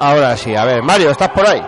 Ahora 0.00 0.36
sí, 0.36 0.54
a 0.54 0.64
ver, 0.64 0.82
Mario, 0.82 1.10
¿estás 1.10 1.30
por 1.30 1.46
ahí? 1.46 1.60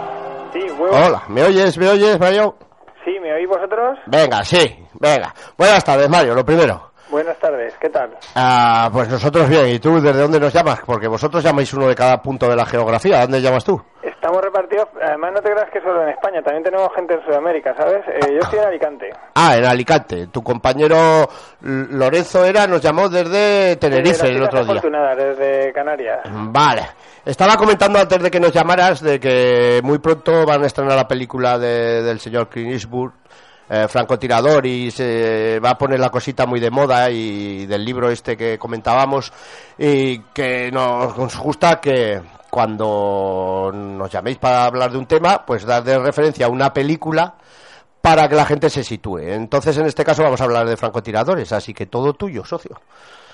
Sí, 0.53 0.61
Hola, 0.79 1.23
¿me 1.29 1.43
oyes, 1.43 1.77
me 1.79 1.89
oyes, 1.89 2.19
Mario? 2.19 2.57
Sí, 3.05 3.19
¿me 3.21 3.33
oís 3.35 3.49
vosotros? 3.49 3.99
Venga, 4.07 4.45
sí, 4.45 4.87
venga. 5.01 5.35
Buenas 5.59 5.85
tardes, 5.85 6.09
Mario, 6.09 6.35
lo 6.35 6.45
primero. 6.45 6.90
Buenas 7.11 7.37
tardes, 7.39 7.75
¿qué 7.81 7.89
tal? 7.89 8.11
Ah, 8.37 8.89
pues 8.93 9.09
nosotros 9.09 9.49
bien, 9.49 9.67
¿y 9.69 9.79
tú 9.81 10.01
desde 10.01 10.21
dónde 10.21 10.39
nos 10.39 10.53
llamas? 10.53 10.81
Porque 10.87 11.09
vosotros 11.09 11.43
llamáis 11.43 11.73
uno 11.75 11.89
de 11.89 11.95
cada 11.97 12.23
punto 12.23 12.49
de 12.49 12.55
la 12.55 12.65
geografía, 12.65 13.23
¿dónde 13.23 13.41
llamas 13.43 13.65
tú? 13.65 13.83
Estamos 14.01 14.41
repartidos, 14.43 14.87
además 15.03 15.33
no 15.35 15.41
te 15.43 15.51
creas 15.51 15.71
que 15.73 15.81
solo 15.81 16.03
en 16.05 16.11
España, 16.11 16.41
también 16.43 16.63
tenemos 16.63 16.89
gente 16.95 17.15
en 17.15 17.25
Sudamérica, 17.25 17.75
¿sabes? 17.77 18.03
Eh, 18.07 18.33
yo 18.35 18.39
estoy 18.41 18.59
en 18.61 18.65
Alicante. 18.67 19.11
Ah, 19.35 19.57
en 19.57 19.65
Alicante. 19.65 20.27
Tu 20.29 20.43
compañero 20.43 21.29
Lorenzo 21.63 22.45
Era 22.45 22.67
nos 22.69 22.81
llamó 22.81 23.09
desde 23.09 23.77
Tenerife 23.77 24.27
Desde 24.27 24.37
el 24.37 24.43
otro 24.45 24.65
día. 24.65 24.81
Desde 25.17 25.73
Canarias. 25.73 26.21
Vale. 26.31 26.83
Estaba 27.25 27.57
comentando 27.57 27.99
antes 27.99 28.23
de 28.23 28.31
que 28.31 28.41
nos 28.41 28.53
llamaras 28.53 29.01
de 29.03 29.19
que 29.19 29.81
muy 29.83 29.99
pronto 29.99 30.47
van 30.47 30.63
a 30.63 30.67
estrenar 30.67 30.97
la 30.97 31.09
película 31.09 31.59
de- 31.59 32.03
del 32.03 32.21
señor 32.21 32.49
Clint 32.49 32.73
Eastwood, 32.73 33.11
eh, 33.73 33.87
francotirador, 33.87 34.67
y 34.67 34.91
se 34.91 35.61
va 35.61 35.71
a 35.71 35.79
poner 35.79 36.01
la 36.01 36.11
cosita 36.11 36.45
muy 36.45 36.59
de 36.59 36.73
moda 36.73 37.09
y 37.09 37.67
del 37.67 37.85
libro 37.85 38.11
este 38.11 38.37
que 38.37 38.59
comentábamos 38.59 39.33
y 39.79 40.19
que 40.35 40.73
nos, 40.73 41.39
gusta 41.39 41.81
que 41.81 42.21
cuando 42.51 43.71
nos 43.73 44.11
llaméis 44.11 44.39
para 44.39 44.65
hablar 44.65 44.91
de 44.91 44.99
un 44.99 45.07
tema, 45.07 45.45
pues 45.47 45.65
dar 45.65 45.85
de 45.85 46.01
referencia 46.01 46.47
a 46.47 46.49
una 46.49 46.73
película 46.73 47.35
para 48.01 48.29
que 48.29 48.35
la 48.35 48.45
gente 48.45 48.69
se 48.71 48.83
sitúe. 48.83 49.19
Entonces, 49.19 49.79
en 49.79 49.87
este 49.87 50.05
caso 50.05 50.25
vamos 50.25 50.41
a 50.41 50.45
hablar 50.45 50.67
de 50.67 50.77
francotiradores, 50.77 51.53
así 51.53 51.73
que 51.73 51.87
todo 51.87 52.13
tuyo, 52.15 52.45
socio. 52.45 52.75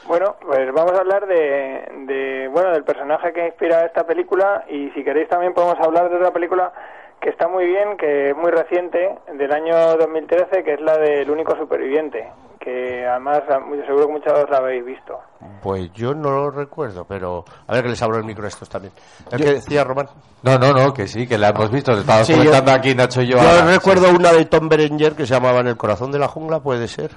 Bueno, 0.07 0.37
pues 0.43 0.71
vamos 0.71 0.93
a 0.93 1.01
hablar 1.01 1.27
de, 1.27 1.89
de, 2.07 2.49
bueno, 2.49 2.73
del 2.73 2.85
personaje 2.85 3.33
que 3.33 3.47
inspira 3.47 3.87
esta 3.87 4.05
película 4.07 4.67
y 4.69 4.91
si 4.91 5.03
queréis 5.03 5.31
también 5.31 5.55
podemos 5.55 5.81
hablar 5.81 6.11
de 6.11 6.17
otra 6.17 6.31
película 6.31 6.73
que 7.21 7.31
está 7.31 7.49
muy 7.49 7.67
bien, 7.67 7.97
que 7.97 8.31
es 8.31 8.37
muy 8.37 8.51
reciente, 8.51 9.17
del 9.33 9.53
año 9.53 9.97
2013, 9.97 10.63
que 10.63 10.75
es 10.75 10.81
la 10.81 10.97
del 10.99 11.31
único 11.31 11.57
superviviente, 11.57 12.29
que 12.61 13.07
además 13.07 13.43
a- 13.51 13.59
muy- 13.59 13.79
seguro 13.87 14.07
que 14.07 14.13
muchos 14.13 14.51
la 14.51 14.59
habéis 14.59 14.85
visto. 14.85 15.19
Pues 15.63 15.93
yo 15.93 16.15
no 16.15 16.31
lo 16.31 16.51
recuerdo, 16.51 17.05
pero 17.05 17.45
a 17.67 17.73
ver 17.73 17.83
que 17.83 17.89
les 17.91 18.03
abro 18.03 18.19
el 18.19 18.25
micro 18.25 18.45
a 18.45 18.49
estos 18.49 18.69
también. 18.69 18.93
¿El 19.31 19.39
que 19.43 19.55
decía 19.55 19.83
Román? 19.85 20.07
No, 20.43 20.59
no, 20.59 20.73
no, 20.73 20.93
que 20.95 21.07
sí, 21.07 21.27
que 21.27 21.39
la 21.39 21.49
hemos 21.49 21.71
visto. 21.71 21.93
Estaba 21.93 22.25
Sí, 22.25 22.33
comentando 22.35 22.71
yo- 22.73 22.77
aquí 22.79 22.95
Nacho 22.95 23.23
y 23.23 23.27
yo. 23.29 23.39
Yo 23.39 23.43
ahora. 23.49 23.73
recuerdo 23.73 24.11
una 24.11 24.33
de 24.33 24.45
Tom 24.47 24.69
Berenger 24.69 25.15
que 25.15 25.27
se 25.27 25.35
llamaba 25.35 25.61
En 25.61 25.69
el 25.69 25.77
corazón 25.77 26.13
de 26.13 26.19
la 26.19 26.29
jungla, 26.29 26.61
puede 26.61 26.87
ser. 26.89 27.11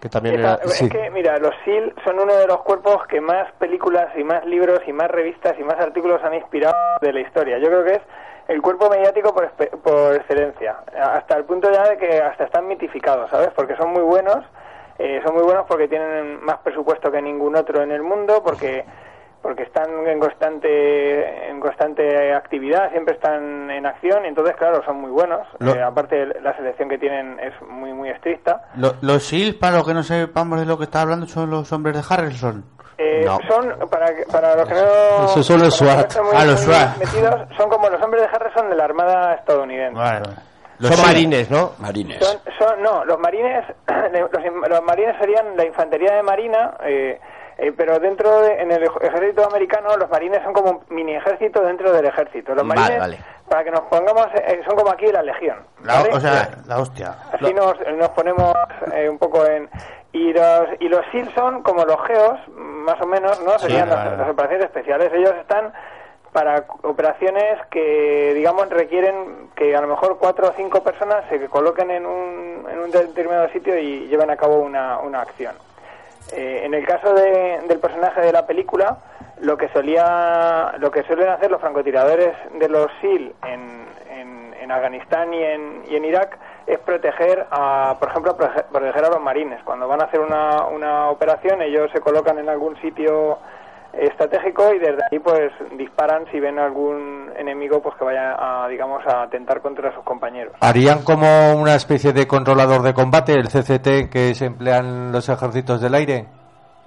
Que 0.00 0.10
también 0.10 0.38
Esa- 0.40 0.54
era. 0.56 0.64
es 0.64 0.74
sí. 0.74 0.88
que, 0.90 1.10
mira, 1.10 1.38
los 1.38 1.52
SEAL 1.64 1.94
son 2.04 2.20
uno 2.20 2.34
de 2.36 2.46
los 2.46 2.58
cuerpos 2.58 2.98
que 3.08 3.18
más 3.20 3.50
películas 3.58 4.08
y 4.16 4.22
más 4.24 4.44
libros 4.44 4.80
y 4.86 4.92
más 4.92 5.10
revistas 5.10 5.54
y 5.58 5.64
más 5.64 5.80
artículos 5.80 6.22
han 6.22 6.34
inspirado 6.34 6.74
de 7.00 7.12
la 7.14 7.20
historia. 7.22 7.58
Yo 7.58 7.66
creo 7.68 7.84
que 7.84 7.92
es 7.92 8.02
el 8.48 8.62
cuerpo 8.62 8.88
mediático 8.88 9.34
por, 9.34 9.50
por 9.82 10.14
excelencia, 10.14 10.76
hasta 11.00 11.36
el 11.36 11.44
punto 11.44 11.70
ya 11.72 11.88
de 11.88 11.96
que 11.98 12.20
hasta 12.20 12.44
están 12.44 12.68
mitificados, 12.68 13.30
¿sabes? 13.30 13.48
Porque 13.56 13.76
son 13.76 13.92
muy 13.92 14.02
buenos, 14.02 14.44
eh, 14.98 15.20
son 15.24 15.34
muy 15.34 15.42
buenos 15.44 15.64
porque 15.68 15.88
tienen 15.88 16.42
más 16.44 16.58
presupuesto 16.58 17.10
que 17.10 17.20
ningún 17.20 17.56
otro 17.56 17.82
en 17.82 17.90
el 17.92 18.02
mundo, 18.02 18.42
porque 18.44 18.84
porque 19.42 19.62
están 19.62 19.88
en 20.08 20.18
constante 20.18 21.48
en 21.50 21.60
constante 21.60 22.34
actividad, 22.34 22.90
siempre 22.90 23.14
están 23.14 23.70
en 23.70 23.86
acción, 23.86 24.24
y 24.24 24.28
entonces 24.28 24.56
claro, 24.56 24.82
son 24.84 24.96
muy 25.00 25.10
buenos. 25.10 25.46
Lo- 25.60 25.74
Eh, 25.74 25.82
aparte 25.82 26.26
la 26.40 26.56
selección 26.56 26.88
que 26.88 26.98
tienen 26.98 27.38
es 27.38 27.52
muy 27.62 27.92
muy 27.92 28.08
estricta. 28.10 28.62
Lo- 28.76 28.94
los 29.02 29.22
SEAL, 29.24 29.54
para 29.60 29.76
los 29.76 29.86
que 29.86 29.94
no 29.94 30.02
sepamos 30.02 30.58
de 30.58 30.66
lo 30.66 30.78
que 30.78 30.84
está 30.84 31.02
hablando, 31.02 31.26
son 31.26 31.50
los 31.50 31.70
hombres 31.72 31.94
de 31.94 32.02
Harrelson. 32.14 32.64
Eh, 32.98 33.22
No. 33.24 33.38
Son, 33.48 33.88
para, 33.90 34.14
que- 34.14 34.24
para 34.24 34.54
los 34.56 34.68
que 34.68 34.74
no... 34.74 35.42
Son 35.42 35.60
los 35.60 35.74
SWAT. 35.76 36.16
Ah, 36.34 36.44
los 36.44 36.60
SWAT. 36.60 36.96
metidos, 36.98 37.34
son 37.56 37.68
como 37.68 37.88
los 37.90 38.02
hombres 38.02 38.22
de 38.22 38.28
Harrison 38.34 38.70
de 38.70 38.76
la 38.76 38.84
Armada 38.84 39.34
estadounidense. 39.34 39.98
Son 40.80 41.06
marines, 41.06 41.50
¿no? 41.50 41.72
Marines. 41.78 42.18
Son, 42.24 42.38
son- 42.58 42.82
no, 42.82 43.04
los 43.04 43.18
marines, 43.18 43.64
los, 44.12 44.68
los 44.70 44.82
marines 44.82 45.16
serían 45.18 45.56
la 45.56 45.64
infantería 45.64 46.14
de 46.16 46.22
marina, 46.22 46.74
eh, 46.84 47.18
eh, 47.58 47.72
pero 47.76 47.98
dentro 47.98 48.42
de, 48.42 48.60
en 48.60 48.70
el 48.70 48.82
ej- 48.82 48.98
ejército 49.02 49.46
americano 49.46 49.96
los 49.96 50.10
marines 50.10 50.42
son 50.44 50.52
como 50.52 50.70
un 50.72 50.80
mini 50.90 51.14
ejército 51.16 51.62
dentro 51.62 51.92
del 51.92 52.04
ejército. 52.06 52.54
Los 52.54 52.64
marines, 52.64 52.98
vale. 52.98 53.18
para 53.48 53.64
que 53.64 53.70
nos 53.70 53.80
pongamos, 53.82 54.26
eh, 54.34 54.60
son 54.66 54.76
como 54.76 54.90
aquí 54.90 55.06
la 55.06 55.22
legión. 55.22 55.56
La- 55.82 56.02
o 56.02 56.20
sea, 56.20 56.48
la 56.66 56.78
hostia. 56.78 57.14
Así 57.32 57.54
nos, 57.54 57.74
nos 57.96 58.08
ponemos 58.10 58.54
eh, 58.94 59.08
un 59.08 59.16
poco 59.18 59.46
en... 59.46 59.70
Y 60.12 60.32
los, 60.32 60.68
y 60.80 60.88
los 60.88 61.04
SEAL 61.12 61.32
son 61.34 61.62
como 61.62 61.84
los 61.84 62.00
GEOS, 62.06 62.48
más 62.56 63.00
o 63.00 63.06
menos, 63.06 63.40
¿no? 63.42 63.58
Serían 63.58 63.88
las 64.18 64.28
operaciones 64.30 64.66
especiales. 64.66 65.12
Ellos 65.12 65.34
están 65.40 65.72
para 66.32 66.64
operaciones 66.82 67.58
que, 67.70 68.32
digamos, 68.34 68.68
requieren 68.70 69.48
que 69.54 69.74
a 69.76 69.80
lo 69.80 69.88
mejor 69.88 70.18
cuatro 70.18 70.48
o 70.48 70.52
cinco 70.52 70.82
personas 70.82 71.24
se 71.28 71.46
coloquen 71.48 71.90
en 71.90 72.06
un, 72.06 72.66
en 72.70 72.78
un 72.78 72.90
determinado 72.90 73.48
sitio 73.50 73.78
y 73.78 74.06
lleven 74.08 74.30
a 74.30 74.36
cabo 74.36 74.56
una, 74.58 74.98
una 75.00 75.22
acción. 75.22 75.54
Eh, 76.32 76.62
en 76.64 76.74
el 76.74 76.84
caso 76.86 77.12
de- 77.14 77.60
del 77.68 77.78
personaje 77.78 78.20
de 78.20 78.32
la 78.32 78.46
película, 78.46 78.98
lo 79.40 79.56
que 79.56 79.68
solía, 79.68 80.74
lo 80.78 80.90
que 80.90 81.02
suelen 81.04 81.28
hacer 81.28 81.50
los 81.50 81.60
francotiradores 81.60 82.34
de 82.54 82.68
los 82.68 82.90
SEAL 83.00 83.32
en, 83.46 83.86
en, 84.10 84.54
en 84.60 84.72
Afganistán 84.72 85.32
y 85.34 85.42
en, 85.42 85.82
y 85.88 85.96
en 85.96 86.04
Irak 86.04 86.38
es 86.66 86.78
proteger, 86.80 87.46
a, 87.50 87.96
por 87.98 88.08
ejemplo, 88.08 88.36
proteger 88.36 89.04
a 89.04 89.10
los 89.10 89.20
marines. 89.20 89.60
Cuando 89.64 89.86
van 89.86 90.00
a 90.00 90.04
hacer 90.04 90.20
una, 90.20 90.66
una 90.66 91.10
operación, 91.10 91.62
ellos 91.62 91.90
se 91.92 92.00
colocan 92.00 92.38
en 92.38 92.48
algún 92.48 92.76
sitio 92.80 93.38
estratégico 93.92 94.74
y 94.74 94.78
desde 94.78 94.98
ahí 95.10 95.18
pues 95.18 95.52
disparan 95.78 96.26
si 96.30 96.38
ven 96.38 96.58
algún 96.58 97.30
enemigo 97.36 97.80
pues 97.80 97.94
que 97.96 98.04
vaya 98.04 98.36
a 98.38 98.68
digamos 98.68 99.02
a 99.06 99.22
atentar 99.22 99.62
contra 99.62 99.94
sus 99.94 100.04
compañeros. 100.04 100.52
¿Harían 100.60 101.02
como 101.02 101.54
una 101.54 101.74
especie 101.74 102.12
de 102.12 102.26
controlador 102.26 102.82
de 102.82 102.92
combate, 102.92 103.32
el 103.32 103.48
CCT 103.48 104.10
que 104.10 104.34
se 104.34 104.46
emplean 104.46 105.12
los 105.12 105.28
ejércitos 105.28 105.80
del 105.80 105.94
aire? 105.94 106.26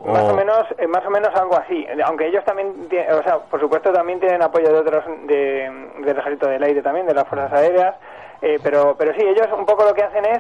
Más 0.06 0.24
O- 0.24 0.30
o 0.32 0.34
menos, 0.34 0.66
eh, 0.78 0.88
más 0.88 1.06
o 1.06 1.10
menos 1.10 1.34
algo 1.36 1.58
así. 1.58 1.86
Aunque 2.06 2.28
ellos 2.28 2.44
también, 2.46 2.88
tie- 2.90 3.12
o 3.12 3.22
sea, 3.24 3.40
por 3.40 3.60
supuesto 3.60 3.92
también 3.92 4.20
tienen 4.20 4.42
apoyo 4.42 4.70
de 4.72 4.80
otros 4.80 5.04
de, 5.28 5.70
del 6.00 6.18
ejército 6.18 6.48
del 6.48 6.64
aire 6.64 6.82
también, 6.82 7.06
de 7.06 7.14
las 7.14 7.28
fuerzas 7.28 7.52
aéreas, 7.52 7.96
eh, 8.42 8.60
pero, 8.64 8.96
pero 8.98 9.14
sí, 9.14 9.22
ellos 9.22 9.48
un 9.58 9.66
poco 9.66 9.84
lo 9.84 9.94
que 9.94 10.04
hacen 10.04 10.24
es 10.26 10.40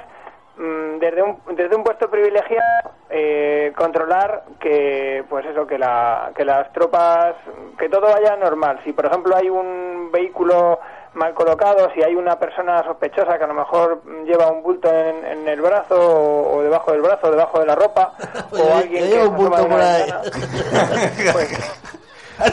mm, 0.57 0.99
desde 0.99 1.21
un 1.23 1.39
desde 1.51 1.75
un 1.75 1.83
puesto 1.83 2.09
privilegiado 2.09 2.91
eh, 3.09 3.73
controlar 3.75 4.43
que, 4.61 5.25
pues 5.29 5.45
eso, 5.45 5.67
que 5.67 5.77
la 5.77 6.31
que 6.35 6.45
las 6.45 6.71
tropas, 6.71 7.35
que 7.77 7.89
todo 7.89 8.07
vaya 8.13 8.37
normal. 8.37 8.79
Si 8.85 8.93
por 8.93 9.07
ejemplo 9.07 9.35
hay 9.35 9.49
un 9.49 10.09
vehículo 10.11 10.79
mal 11.13 11.33
colocado, 11.33 11.89
si 11.93 12.03
hay 12.03 12.15
una 12.15 12.37
persona 12.39 12.83
sospechosa 12.83 13.37
que 13.37 13.43
a 13.43 13.47
lo 13.47 13.53
mejor 13.53 14.01
lleva 14.25 14.47
un 14.51 14.61
bulto 14.63 14.87
en, 14.93 15.25
en 15.25 15.47
el 15.47 15.61
brazo 15.61 15.95
o, 15.95 16.57
o 16.57 16.61
debajo 16.61 16.91
del 16.91 17.01
brazo, 17.01 17.27
o 17.27 17.31
debajo 17.31 17.59
de 17.59 17.65
la 17.65 17.75
ropa, 17.75 18.13
o 18.51 18.75
alguien 18.77 19.03
que 19.03 19.09
lleva 19.09 19.27
un 19.29 19.35
bulto 19.35 19.67
por 19.67 19.81
ahí. 19.81 20.13
pues, 21.33 21.49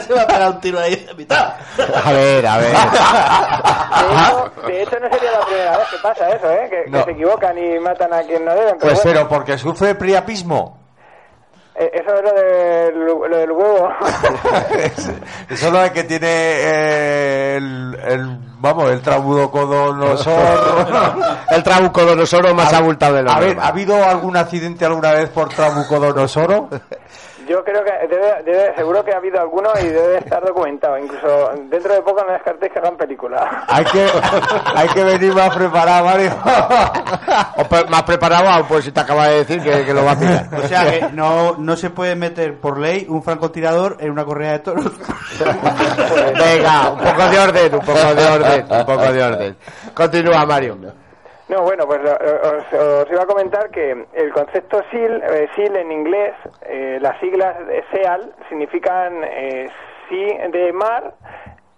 Se 0.05 0.13
va 0.13 0.21
a 0.23 0.27
pegar 0.27 0.49
un 0.51 0.59
tiro 0.59 0.79
ahí 0.79 0.95
de 0.95 1.13
mitad. 1.13 1.53
A 2.03 2.11
ver, 2.11 2.45
a 2.45 2.57
ver. 2.57 2.71
de, 2.77 4.13
hecho, 4.23 4.67
de 4.67 4.81
hecho, 4.83 4.99
no 4.99 5.09
sería 5.09 5.31
la 5.31 5.45
primera 5.45 5.77
vez 5.77 5.87
que 5.89 5.97
pasa 5.99 6.29
eso, 6.29 6.51
¿eh? 6.51 6.67
Que, 6.69 6.83
que 6.83 6.89
No. 6.89 7.03
se 7.05 7.11
equivocan 7.11 7.57
y 7.57 7.79
matan 7.79 8.13
a 8.13 8.21
quien 8.23 8.43
no 8.43 8.51
deben. 8.53 8.77
Pero 8.77 8.79
Pues 8.79 9.03
bueno, 9.03 9.19
pero 9.19 9.29
porque 9.29 9.57
sufre 9.57 9.95
priapismo. 9.95 10.77
Eh, 11.79 11.91
eso 11.93 12.15
es 12.15 12.23
lo 12.23 12.33
del, 12.33 13.29
lo 13.29 13.37
del 13.37 13.51
huevo. 13.51 13.89
Eso 15.49 15.83
es 15.83 15.91
que 15.91 16.03
tiene 16.03 16.27
eh, 16.29 17.55
el, 17.57 17.97
el- 18.07 18.37
vamos, 18.59 18.89
el 18.91 19.01
trabucodonosor. 19.01 20.33
El 21.49 21.63
trabucodonosoro 21.63 22.53
más 22.53 22.73
abultado 22.73 23.15
de 23.15 23.23
lo 23.23 23.31
A 23.31 23.39
ver. 23.39 23.57
¿ha 23.59 23.67
habido 23.67 24.03
algún 24.03 24.35
accidente 24.37 24.85
alguna 24.85 25.11
vez 25.11 25.29
por 25.29 25.49
trabucodonosoro? 25.49 26.69
Yo 27.47 27.63
creo 27.63 27.83
que 27.83 27.91
debe, 28.07 28.43
debe, 28.43 28.75
seguro 28.75 29.03
que 29.03 29.13
ha 29.13 29.17
habido 29.17 29.39
alguno 29.39 29.69
y 29.79 29.85
debe 29.85 30.17
estar 30.17 30.43
documentado. 30.43 30.97
Incluso 30.97 31.51
dentro 31.69 31.93
de 31.93 32.01
poco 32.01 32.23
no 32.25 32.33
descartéis 32.33 32.73
que 32.73 32.79
hagan 32.79 32.97
película. 32.97 33.65
Hay 33.67 33.85
que, 33.85 34.05
hay 34.75 34.87
que 34.89 35.03
venir 35.03 35.33
más 35.33 35.55
preparado, 35.55 36.05
Mario. 36.05 36.31
O 37.57 37.89
más 37.89 38.03
preparado, 38.03 38.45
ah, 38.49 38.65
pues 38.67 38.85
si 38.85 38.91
te 38.91 38.99
acaba 38.99 39.27
de 39.27 39.37
decir 39.37 39.61
que, 39.61 39.85
que 39.85 39.93
lo 39.93 40.03
va 40.03 40.11
a 40.11 40.19
pillar. 40.19 40.49
O 40.53 40.67
sea 40.67 40.91
que 40.91 41.07
no, 41.13 41.55
no 41.57 41.75
se 41.75 41.89
puede 41.89 42.15
meter 42.15 42.59
por 42.59 42.79
ley 42.79 43.05
un 43.07 43.23
francotirador 43.23 43.97
en 43.99 44.11
una 44.11 44.25
correa 44.25 44.53
de 44.53 44.59
toros. 44.59 44.91
Venga, 46.39 46.89
un 46.89 46.99
poco 46.99 47.29
de 47.29 47.39
orden, 47.39 47.73
un 47.75 47.85
poco 47.85 48.15
de 48.15 48.25
orden, 48.25 48.65
un 48.69 48.85
poco 48.85 49.11
de 49.11 49.23
orden. 49.23 49.57
Continúa, 49.93 50.45
Mario. 50.45 50.77
No, 51.49 51.61
bueno, 51.63 51.85
pues 51.87 52.01
os, 52.01 52.73
os 52.73 53.09
iba 53.11 53.23
a 53.23 53.25
comentar 53.25 53.69
que 53.69 54.05
el 54.13 54.33
concepto 54.33 54.81
SEAL, 54.91 55.23
eh, 55.23 55.47
SEAL 55.55 55.77
en 55.77 55.91
inglés, 55.93 56.33
eh, 56.63 56.97
las 57.01 57.17
siglas 57.21 57.55
SEAL 57.91 58.33
significan 58.49 59.23
eh, 59.23 59.69
Sea 60.09 60.47
de 60.49 60.73
mar, 60.73 61.13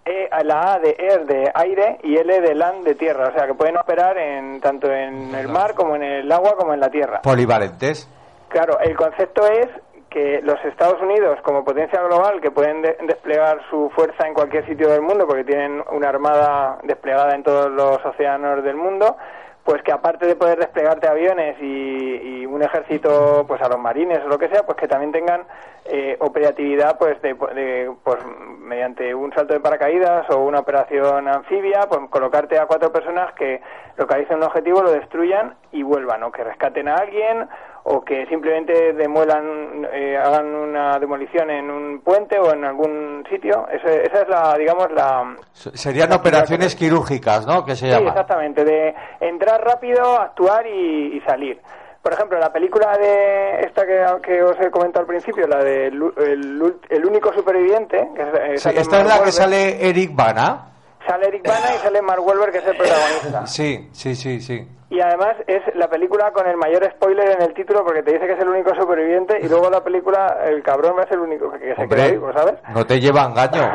E, 0.04 0.28
la 0.44 0.72
A 0.74 0.78
de 0.80 0.96
air 0.98 1.24
de 1.26 1.50
aire 1.54 1.98
y 2.02 2.16
L 2.16 2.40
de 2.40 2.54
land 2.54 2.84
de 2.84 2.94
tierra, 2.96 3.28
o 3.28 3.32
sea 3.32 3.46
que 3.46 3.54
pueden 3.54 3.76
operar 3.76 4.16
en 4.18 4.60
tanto 4.60 4.90
en 4.90 5.32
el 5.34 5.46
mar 5.48 5.74
como 5.74 5.94
en 5.94 6.02
el 6.02 6.32
agua 6.32 6.56
como 6.56 6.74
en 6.74 6.80
la 6.80 6.88
tierra. 6.90 7.20
Polivalentes. 7.22 8.08
Claro, 8.48 8.80
el 8.80 8.96
concepto 8.96 9.46
es 9.46 9.68
que 10.08 10.40
los 10.42 10.56
Estados 10.64 11.00
Unidos, 11.00 11.38
como 11.44 11.64
potencia 11.64 12.02
global, 12.02 12.40
que 12.40 12.50
pueden 12.50 12.82
de- 12.82 12.96
desplegar 13.02 13.60
su 13.70 13.88
fuerza 13.90 14.26
en 14.26 14.34
cualquier 14.34 14.66
sitio 14.66 14.88
del 14.88 15.02
mundo, 15.02 15.24
porque 15.28 15.44
tienen 15.44 15.80
una 15.92 16.08
armada 16.08 16.78
desplegada 16.82 17.34
en 17.36 17.44
todos 17.44 17.70
los 17.70 18.04
océanos 18.04 18.64
del 18.64 18.74
mundo, 18.76 19.16
pues 19.64 19.82
que 19.82 19.92
aparte 19.92 20.26
de 20.26 20.36
poder 20.36 20.58
desplegarte 20.58 21.08
aviones 21.08 21.56
y, 21.60 22.46
un 22.50 22.62
ejército, 22.62 23.44
pues 23.46 23.62
a 23.62 23.68
los 23.68 23.78
marines 23.78 24.18
o 24.24 24.28
lo 24.28 24.36
que 24.36 24.48
sea, 24.48 24.64
pues 24.64 24.76
que 24.76 24.88
también 24.88 25.12
tengan 25.12 25.42
eh, 25.84 26.16
operatividad, 26.18 26.98
pues 26.98 27.22
de, 27.22 27.34
de, 27.54 27.92
pues 28.02 28.18
mediante 28.58 29.14
un 29.14 29.32
salto 29.32 29.54
de 29.54 29.60
paracaídas 29.60 30.28
o 30.30 30.38
una 30.38 30.58
operación 30.58 31.28
anfibia, 31.28 31.86
pues 31.88 32.00
colocarte 32.10 32.58
a 32.58 32.66
cuatro 32.66 32.90
personas 32.92 33.32
que 33.34 33.62
localicen 33.96 34.38
un 34.38 34.42
objetivo, 34.42 34.82
lo 34.82 34.90
destruyan 34.90 35.54
y 35.70 35.84
vuelvan, 35.84 36.24
o 36.24 36.32
que 36.32 36.42
rescaten 36.42 36.88
a 36.88 36.96
alguien, 36.96 37.48
o 37.84 38.02
que 38.04 38.26
simplemente 38.26 38.92
demuelan, 38.92 39.86
eh, 39.92 40.16
hagan 40.16 40.54
una 40.54 40.98
demolición 40.98 41.50
en 41.50 41.70
un 41.70 42.00
puente 42.00 42.38
o 42.38 42.52
en 42.52 42.64
algún 42.64 43.24
sitio. 43.30 43.66
Esa 43.72 44.20
es 44.22 44.28
la, 44.28 44.54
digamos, 44.58 44.90
la, 44.92 45.34
Se- 45.52 45.76
Serían 45.76 46.12
operaciones 46.12 46.74
quirúrgicas, 46.76 47.46
¿no? 47.46 47.64
Que 47.64 47.74
se 47.76 47.90
Sí, 47.90 48.04
exactamente, 48.06 48.64
de 48.64 48.94
entrar 49.20 49.62
rápido, 49.64 50.20
actuar 50.20 50.66
y, 50.66 51.16
y 51.16 51.20
salir. 51.22 51.60
Por 52.02 52.14
ejemplo, 52.14 52.38
la 52.38 52.50
película 52.52 52.96
de 52.96 53.60
esta 53.60 53.86
que, 53.86 54.04
que 54.22 54.42
os 54.42 54.58
he 54.60 54.70
comentado 54.70 55.00
al 55.02 55.06
principio, 55.06 55.46
la 55.46 55.62
de 55.62 55.88
el, 55.88 56.02
el- 56.16 56.74
el 56.88 57.04
único 57.06 57.32
superviviente, 57.32 58.08
que 58.14 58.22
es, 58.22 58.28
eh, 58.34 58.56
Sí, 58.56 58.70
esta 58.78 59.00
es 59.02 59.06
la 59.06 59.22
que 59.22 59.32
sale 59.32 59.86
Eric 59.88 60.14
Bana. 60.14 60.66
Sale 61.10 61.26
Eric 61.28 61.46
Bana 61.48 61.74
y 61.74 61.78
sale 61.78 62.02
Mark 62.02 62.24
Wahlberg, 62.24 62.52
que 62.52 62.58
es 62.58 62.66
el 62.66 62.76
protagonista. 62.76 63.46
Sí, 63.46 63.88
sí, 63.92 64.14
sí, 64.14 64.40
sí. 64.40 64.68
Y 64.90 65.00
además 65.00 65.36
es 65.46 65.62
la 65.76 65.88
película 65.88 66.32
con 66.32 66.46
el 66.48 66.56
mayor 66.56 66.84
spoiler 66.96 67.30
en 67.30 67.42
el 67.42 67.54
título 67.54 67.84
porque 67.84 68.02
te 68.02 68.12
dice 68.12 68.26
que 68.26 68.32
es 68.32 68.40
el 68.40 68.48
único 68.48 68.74
superviviente 68.74 69.38
y 69.40 69.48
luego 69.48 69.70
la 69.70 69.82
película, 69.84 70.38
el 70.44 70.62
cabrón 70.64 70.94
va 70.98 71.02
a 71.02 71.06
ser 71.06 71.14
el 71.14 71.20
único 71.20 71.50
que, 71.52 71.74
se 71.76 71.88
queda 71.88 72.08
vivo, 72.08 72.32
¿sabes? 72.32 72.54
no 72.74 72.84
te 72.84 72.98
lleva 73.00 73.22
a 73.22 73.26
engaño. 73.26 73.70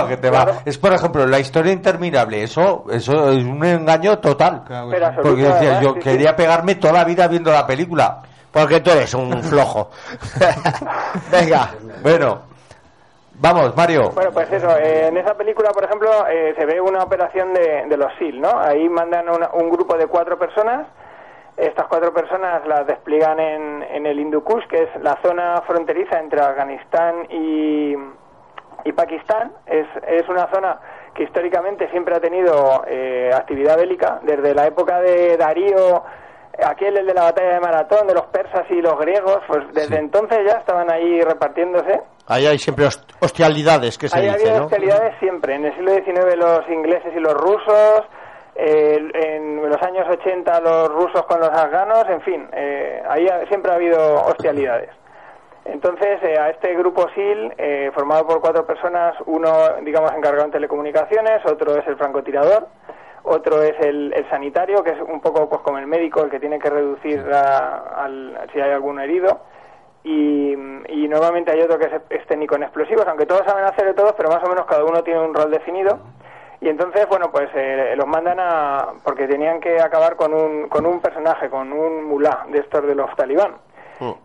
Que 0.08 0.16
te 0.18 0.28
va- 0.30 0.44
Claro. 0.44 0.58
Es, 0.66 0.76
por 0.78 0.92
ejemplo, 0.92 1.26
la 1.26 1.38
historia 1.38 1.72
interminable. 1.72 2.42
Eso, 2.42 2.84
eso 2.90 3.30
es 3.32 3.42
un 3.44 3.64
engaño 3.64 4.18
total. 4.18 4.64
Pero 4.90 5.10
Porque 5.22 5.42
decía, 5.42 5.80
yo 5.80 5.94
sí, 5.94 6.00
sí. 6.02 6.10
quería 6.10 6.36
pegarme 6.36 6.74
toda 6.74 6.92
la 6.94 7.04
vida 7.04 7.26
viendo 7.26 7.50
la 7.50 7.66
película. 7.66 8.20
Porque 8.52 8.80
tú 8.80 8.90
eres 8.90 9.12
un 9.14 9.42
flojo. 9.42 9.90
Venga. 11.30 11.70
Bueno, 12.02 12.42
vamos, 13.40 13.76
Mario. 13.76 14.10
Bueno, 14.14 14.30
pues 14.32 14.50
eso, 14.52 14.68
eh, 14.78 15.06
en 15.08 15.16
esa 15.16 15.34
película, 15.34 15.70
por 15.70 15.84
ejemplo, 15.84 16.08
eh, 16.28 16.54
se 16.56 16.64
ve 16.66 16.80
una 16.80 17.02
operación 17.02 17.52
de, 17.54 17.86
de 17.88 17.96
los 17.96 18.12
SEAL, 18.18 18.40
¿no? 18.40 18.58
Ahí 18.58 18.88
mandan 18.88 19.28
una- 19.28 19.50
un 19.54 19.70
grupo 19.70 19.96
de 19.96 20.06
cuatro 20.06 20.38
personas, 20.38 20.86
estas 21.56 21.86
cuatro 21.88 22.12
personas 22.12 22.66
las 22.66 22.86
despliegan 22.86 23.40
en, 23.40 23.82
en 23.82 24.06
el 24.06 24.20
Hindu 24.20 24.44
Kush, 24.44 24.66
que 24.68 24.82
es 24.84 24.88
la 25.02 25.18
zona 25.22 25.60
fronteriza 25.66 26.20
entre 26.20 26.40
Afganistán 26.40 27.26
y, 27.30 27.96
y 28.84 28.92
Pakistán. 28.92 29.52
Es, 29.66 29.86
es 30.06 30.28
una 30.28 30.48
zona 30.52 30.78
que 31.14 31.24
históricamente 31.24 31.88
siempre 31.90 32.14
ha 32.14 32.20
tenido 32.20 32.84
eh, 32.86 33.30
actividad 33.34 33.76
bélica, 33.76 34.20
desde 34.22 34.54
la 34.54 34.66
época 34.68 35.00
de 35.00 35.36
Darío, 35.36 36.04
aquel 36.64 36.96
el 36.96 37.06
de 37.06 37.14
la 37.14 37.22
batalla 37.24 37.54
de 37.54 37.60
Maratón, 37.60 38.06
de 38.06 38.14
los 38.14 38.26
persas 38.26 38.64
y 38.70 38.80
los 38.80 38.96
griegos, 39.00 39.40
pues 39.48 39.66
desde 39.72 39.96
Sí. 39.96 40.00
entonces 40.00 40.38
ya 40.46 40.58
estaban 40.58 40.90
ahí 40.92 41.20
repartiéndose. 41.22 42.02
Ahí 42.28 42.46
hay 42.46 42.58
siempre 42.58 42.84
host- 42.86 43.10
hostialidades, 43.20 43.96
que 43.98 44.08
se 44.08 44.18
Ahí 44.18 44.28
dice, 44.28 44.52
hostilidades 44.60 45.14
siempre. 45.18 45.54
En 45.54 45.64
el 45.64 45.74
siglo 45.74 45.92
XIX 45.94 46.36
los 46.36 46.68
ingleses 46.68 47.12
y 47.16 47.20
los 47.20 47.32
rusos, 47.34 48.04
eh, 48.54 48.98
en 49.14 49.68
los 49.68 49.80
años 49.82 50.06
80 50.08 50.60
los 50.60 50.88
rusos 50.92 51.24
con 51.26 51.40
los 51.40 51.48
afganos, 51.50 52.04
en 52.08 52.20
fin, 52.22 52.48
eh, 52.52 53.02
ahí 53.08 53.26
siempre 53.48 53.72
ha 53.72 53.76
habido 53.76 54.16
hostilidades. 54.22 54.90
Entonces, 55.64 56.18
eh, 56.22 56.38
a 56.38 56.50
este 56.50 56.74
grupo 56.76 57.06
SIL, 57.14 57.52
eh, 57.58 57.90
formado 57.94 58.26
por 58.26 58.40
cuatro 58.40 58.66
personas, 58.66 59.14
uno, 59.26 59.50
digamos, 59.82 60.12
encargado 60.12 60.46
en 60.46 60.50
telecomunicaciones, 60.52 61.44
otro 61.44 61.76
es 61.78 61.86
el 61.86 61.96
francotirador, 61.96 62.68
otro 63.24 63.62
es 63.62 63.74
el, 63.80 64.12
el 64.14 64.28
sanitario, 64.30 64.82
que 64.82 64.90
es 64.92 65.00
un 65.00 65.20
poco 65.20 65.48
pues 65.48 65.60
como 65.62 65.78
el 65.78 65.86
médico, 65.86 66.22
el 66.24 66.30
que 66.30 66.40
tiene 66.40 66.58
que 66.58 66.70
reducir 66.70 67.20
a- 67.32 68.04
al- 68.04 68.38
si 68.52 68.60
hay 68.60 68.70
algún 68.70 68.98
herido, 68.98 69.40
y, 70.08 70.52
y 70.88 71.08
normalmente 71.08 71.52
hay 71.52 71.60
otro 71.60 71.78
que 71.78 71.86
es, 71.86 71.92
es 72.10 72.26
técnico 72.26 72.56
en 72.56 72.62
explosivos, 72.62 73.06
aunque 73.06 73.26
todos 73.26 73.42
saben 73.44 73.64
hacer 73.64 73.84
de 73.86 73.94
todos, 73.94 74.14
pero 74.16 74.30
más 74.30 74.42
o 74.42 74.48
menos 74.48 74.64
cada 74.66 74.84
uno 74.84 75.02
tiene 75.02 75.20
un 75.20 75.34
rol 75.34 75.50
definido. 75.50 75.98
Y 76.60 76.68
entonces, 76.68 77.06
bueno, 77.08 77.30
pues 77.30 77.48
eh, 77.54 77.94
los 77.96 78.06
mandan 78.06 78.38
a... 78.40 78.88
porque 79.04 79.28
tenían 79.28 79.60
que 79.60 79.80
acabar 79.80 80.16
con 80.16 80.34
un, 80.34 80.68
con 80.68 80.86
un 80.86 81.00
personaje, 81.00 81.48
con 81.48 81.72
un 81.72 82.04
mulá 82.04 82.46
de 82.48 82.58
estos 82.58 82.84
de 82.86 82.94
los 82.94 83.14
talibán. 83.16 83.56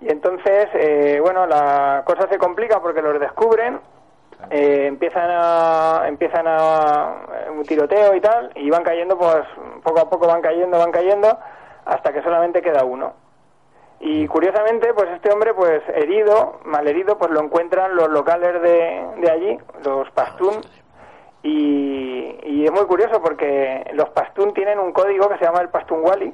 Y 0.02 0.12
entonces, 0.12 0.70
eh, 0.74 1.20
bueno, 1.20 1.48
la 1.48 2.04
cosa 2.06 2.28
se 2.28 2.38
complica 2.38 2.80
porque 2.80 3.02
los 3.02 3.20
descubren, 3.20 3.80
eh, 4.52 4.86
empiezan 4.88 5.30
a 5.32 6.04
empiezan 6.08 6.46
a 6.48 7.16
eh, 7.48 7.50
un 7.50 7.64
tiroteo 7.64 8.14
y 8.14 8.22
tal, 8.22 8.52
y 8.56 8.70
van 8.70 8.84
cayendo, 8.84 9.18
pues 9.18 9.44
poco 9.84 10.00
a 10.00 10.10
poco 10.10 10.28
van 10.28 10.42
cayendo, 10.42 10.78
van 10.78 10.92
cayendo, 10.92 11.40
hasta 11.86 12.14
que 12.14 12.22
solamente 12.22 12.62
queda 12.62 12.84
uno. 12.84 13.14
Y 14.06 14.28
curiosamente, 14.28 14.94
pues 14.94 15.10
este 15.12 15.32
hombre, 15.32 15.54
pues 15.54 15.82
herido, 15.96 16.60
malherido, 16.66 17.18
pues 17.18 17.32
lo 17.32 17.40
encuentran 17.42 17.96
los 17.96 18.10
locales 18.10 18.62
de, 18.62 19.02
de 19.16 19.32
allí, 19.32 19.58
los 19.86 20.12
Pastún, 20.12 20.60
y, 21.42 22.38
y 22.44 22.66
es 22.66 22.72
muy 22.72 22.86
curioso 22.86 23.22
porque 23.22 23.90
los 23.94 24.10
Pastún 24.10 24.54
tienen 24.54 24.78
un 24.80 24.92
código 24.92 25.30
que 25.30 25.38
se 25.38 25.46
llama 25.46 25.62
el 25.62 25.70
Pastunwali, 25.70 26.34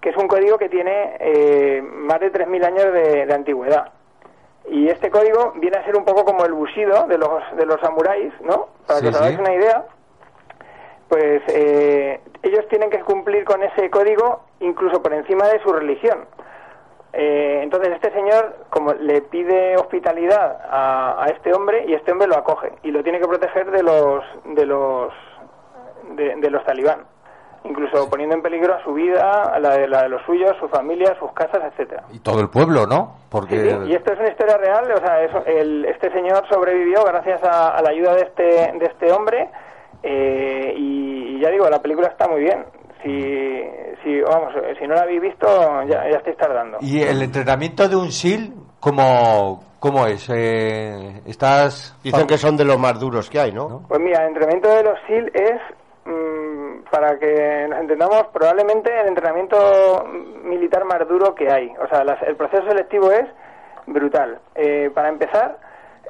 que 0.00 0.08
es 0.10 0.16
un 0.16 0.26
código 0.26 0.58
que 0.58 0.68
tiene 0.68 1.16
eh, 1.20 1.82
más 1.82 2.18
de 2.18 2.32
3.000 2.32 2.64
años 2.64 2.92
de, 2.92 3.26
de 3.26 3.34
antigüedad. 3.34 3.92
Y 4.68 4.88
este 4.88 5.08
código 5.08 5.52
viene 5.56 5.76
a 5.78 5.84
ser 5.84 5.96
un 5.96 6.04
poco 6.04 6.24
como 6.24 6.44
el 6.44 6.52
bushido 6.52 7.06
de 7.06 7.16
los, 7.18 7.30
de 7.56 7.64
los 7.64 7.80
samuráis, 7.80 8.32
¿no? 8.40 8.70
Para 8.88 8.98
Sí, 8.98 9.04
que 9.04 9.08
os 9.10 9.16
hagáis 9.20 9.36
sí. 9.36 9.40
una 9.40 9.54
idea, 9.54 9.84
pues 11.08 11.42
eh, 11.46 12.20
ellos 12.42 12.66
tienen 12.68 12.90
que 12.90 13.00
cumplir 13.00 13.44
con 13.44 13.62
ese 13.62 13.88
código 13.88 14.40
incluso 14.58 15.00
por 15.00 15.12
encima 15.12 15.46
de 15.48 15.60
su 15.60 15.72
religión. 15.72 16.26
Eh, 17.16 17.60
entonces 17.62 17.92
este 17.94 18.10
señor, 18.12 18.56
como 18.70 18.92
le 18.92 19.22
pide 19.22 19.76
hospitalidad 19.76 20.58
a, 20.68 21.22
a 21.22 21.26
este 21.28 21.52
hombre 21.54 21.84
y 21.86 21.94
este 21.94 22.10
hombre 22.10 22.26
lo 22.26 22.36
acoge 22.36 22.72
y 22.82 22.90
lo 22.90 23.04
tiene 23.04 23.20
que 23.20 23.28
proteger 23.28 23.70
de 23.70 23.82
los 23.84 24.24
de 24.46 24.66
los 24.66 25.12
de, 26.16 26.34
de 26.36 26.50
los 26.50 26.64
talibán, 26.64 27.04
incluso 27.62 28.10
poniendo 28.10 28.34
en 28.34 28.42
peligro 28.42 28.74
a 28.74 28.82
su 28.82 28.92
vida, 28.94 29.44
a 29.44 29.58
la 29.60 29.76
de, 29.76 29.86
la 29.86 30.02
de 30.02 30.08
los 30.08 30.22
suyos, 30.22 30.56
su 30.58 30.68
familia, 30.68 31.16
sus 31.20 31.30
casas, 31.32 31.62
etcétera. 31.72 32.02
Y 32.12 32.18
todo 32.18 32.40
el 32.40 32.48
pueblo, 32.50 32.86
¿no? 32.86 33.16
Porque 33.30 33.60
Sí, 33.60 33.70
sí, 33.70 33.76
y 33.90 33.94
esto 33.94 34.12
es 34.12 34.18
una 34.18 34.28
historia 34.30 34.56
real, 34.58 34.90
o 34.92 34.98
sea, 34.98 35.22
eso- 35.22 35.44
el- 35.46 35.84
este 35.84 36.10
señor 36.10 36.44
sobrevivió 36.48 37.04
gracias 37.04 37.42
a, 37.44 37.76
a 37.76 37.80
la 37.82 37.90
ayuda 37.90 38.14
de 38.16 38.22
este, 38.22 38.44
de 38.78 38.86
este 38.86 39.12
hombre 39.12 39.50
eh, 40.02 40.74
y, 40.76 41.36
y 41.36 41.40
ya 41.40 41.50
digo, 41.50 41.68
la 41.70 41.80
película 41.80 42.08
está 42.08 42.26
muy 42.28 42.40
bien. 42.40 42.64
Si, 43.04 43.62
si, 44.02 44.20
vamos, 44.22 44.54
si 44.80 44.86
no 44.86 44.94
la 44.94 45.02
habéis 45.02 45.20
visto, 45.20 45.46
ya, 45.86 46.08
ya 46.10 46.16
estáis 46.16 46.36
tardando. 46.38 46.78
¿Y 46.80 47.02
el 47.02 47.20
entrenamiento 47.22 47.86
de 47.86 47.96
un 47.96 48.10
SEAL, 48.10 48.52
cómo, 48.80 49.62
cómo 49.78 50.06
es? 50.06 50.28
Eh, 50.34 51.20
¿Estás...? 51.26 51.94
Dicen 52.02 52.26
que 52.26 52.38
son 52.38 52.56
de 52.56 52.64
los 52.64 52.78
más 52.78 52.98
duros 52.98 53.28
que 53.28 53.38
hay, 53.38 53.52
¿no? 53.52 53.82
Pues 53.88 54.00
mira, 54.00 54.22
el 54.22 54.28
entrenamiento 54.28 54.68
de 54.70 54.82
los 54.84 54.98
SEAL 55.06 55.30
es, 55.34 55.60
mm, 56.06 56.84
para 56.90 57.18
que 57.18 57.66
nos 57.68 57.78
entendamos, 57.80 58.24
probablemente 58.32 58.90
el 58.98 59.08
entrenamiento 59.08 60.04
militar 60.42 60.84
más 60.86 61.06
duro 61.06 61.34
que 61.34 61.52
hay. 61.52 61.70
O 61.84 61.86
sea, 61.88 62.04
las- 62.04 62.22
el 62.22 62.36
proceso 62.36 62.66
selectivo 62.66 63.10
es 63.12 63.26
brutal. 63.86 64.40
Eh, 64.54 64.90
para 64.94 65.10
empezar, 65.10 65.58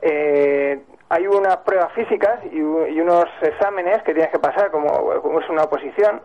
eh, 0.00 0.80
hay 1.08 1.26
unas 1.26 1.56
pruebas 1.58 1.92
físicas 1.92 2.38
y, 2.52 2.60
unos 2.60 3.24
exámenes 3.42 4.02
que 4.04 4.12
tienes 4.14 4.30
que 4.30 4.38
pasar, 4.38 4.70
como, 4.70 4.88
como 5.22 5.40
es 5.40 5.48
una 5.50 5.64
oposición. 5.64 6.20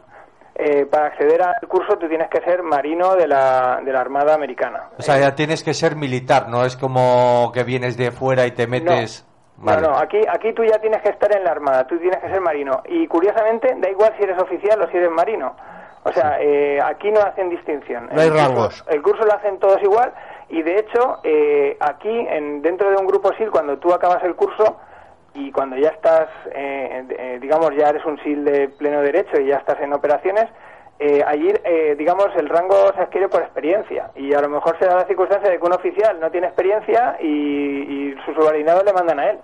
Eh, 0.62 0.86
para 0.86 1.06
acceder 1.08 1.42
al 1.42 1.68
curso 1.70 1.98
tú 1.98 2.10
tienes 2.10 2.30
que 2.30 2.42
ser 2.42 2.64
marino 2.64 3.16
de 3.16 3.28
la, 3.28 3.80
de 3.82 3.94
la 3.94 4.02
Armada 4.02 4.34
Americana. 4.34 4.90
O 4.98 5.02
sea, 5.02 5.18
ya 5.18 5.34
tienes 5.34 5.64
que 5.64 5.74
ser 5.74 5.96
militar, 5.96 6.50
no 6.50 6.66
es 6.66 6.76
como 6.76 7.50
que 7.54 7.64
vienes 7.64 7.96
de 7.96 8.12
fuera 8.12 8.46
y 8.46 8.52
te 8.52 8.68
metes... 8.68 9.26
Vale. 9.56 9.82
No, 9.82 9.90
no, 9.90 9.98
aquí, 9.98 10.20
aquí 10.30 10.54
tú 10.54 10.64
ya 10.66 10.80
tienes 10.80 11.02
que 11.02 11.10
estar 11.10 11.34
en 11.36 11.46
la 11.46 11.52
Armada, 11.52 11.88
tú 11.88 11.98
tienes 11.98 12.20
que 12.20 12.30
ser 12.30 12.42
marino. 12.42 12.82
Y 12.90 13.08
curiosamente, 13.08 13.74
da 13.78 13.90
igual 13.90 14.14
si 14.18 14.24
eres 14.24 14.38
oficial 14.42 14.82
o 14.82 14.90
si 14.90 14.98
eres 14.98 15.12
marino. 15.12 15.56
O 16.04 16.12
sea, 16.12 16.42
eh, 16.42 16.80
aquí 16.82 17.10
no 17.12 17.22
hacen 17.22 17.50
distinción. 17.50 18.10
No 18.12 18.22
hay 18.22 18.30
rangos. 18.30 18.84
El 18.88 19.02
curso 19.02 19.24
lo 19.24 19.34
hacen 19.34 19.60
todos 19.60 19.82
igual 19.82 20.14
y 20.50 20.62
de 20.62 20.80
hecho, 20.80 21.20
eh, 21.24 21.78
aquí, 21.80 22.10
en, 22.10 22.62
dentro 22.62 22.90
de 22.90 22.98
un 22.98 23.06
grupo 23.06 23.32
SIL, 23.34 23.52
cuando 23.52 23.78
tú 23.78 23.94
acabas 23.94 24.24
el 24.24 24.36
curso 24.36 24.78
y 25.34 25.52
cuando 25.52 25.78
ya 25.78 25.90
estás, 25.90 26.28
eh, 26.54 27.06
eh, 27.10 27.38
digamos, 27.42 27.72
ya 27.76 27.90
eres 27.90 28.06
un 28.06 28.20
SIL 28.24 28.44
de 28.46 28.70
pleno 28.70 29.02
derecho 29.02 29.40
y 29.40 29.48
ya 29.48 29.58
estás 29.58 29.80
en 29.82 29.94
operaciones, 29.94 30.48
eh, 31.02 31.24
allí, 31.26 31.48
eh, 31.64 31.96
digamos, 31.98 32.28
el 32.36 32.50
rango 32.50 32.92
se 32.94 33.02
adquiere 33.02 33.30
por 33.30 33.42
experiencia. 33.42 34.12
Y 34.16 34.34
a 34.34 34.42
lo 34.42 34.50
mejor 34.50 34.78
se 34.80 34.86
da 34.86 34.98
la 34.98 35.06
circunstancia 35.08 35.50
de 35.50 35.58
que 35.58 35.66
un 35.66 35.72
oficial 35.72 36.20
no 36.20 36.30
tiene 36.30 36.48
experiencia 36.48 37.16
y, 37.22 38.14
sus 38.26 38.36
subordinados 38.36 38.84
le 38.84 38.92
mandan 38.92 39.20
a 39.20 39.30
él. 39.30 39.40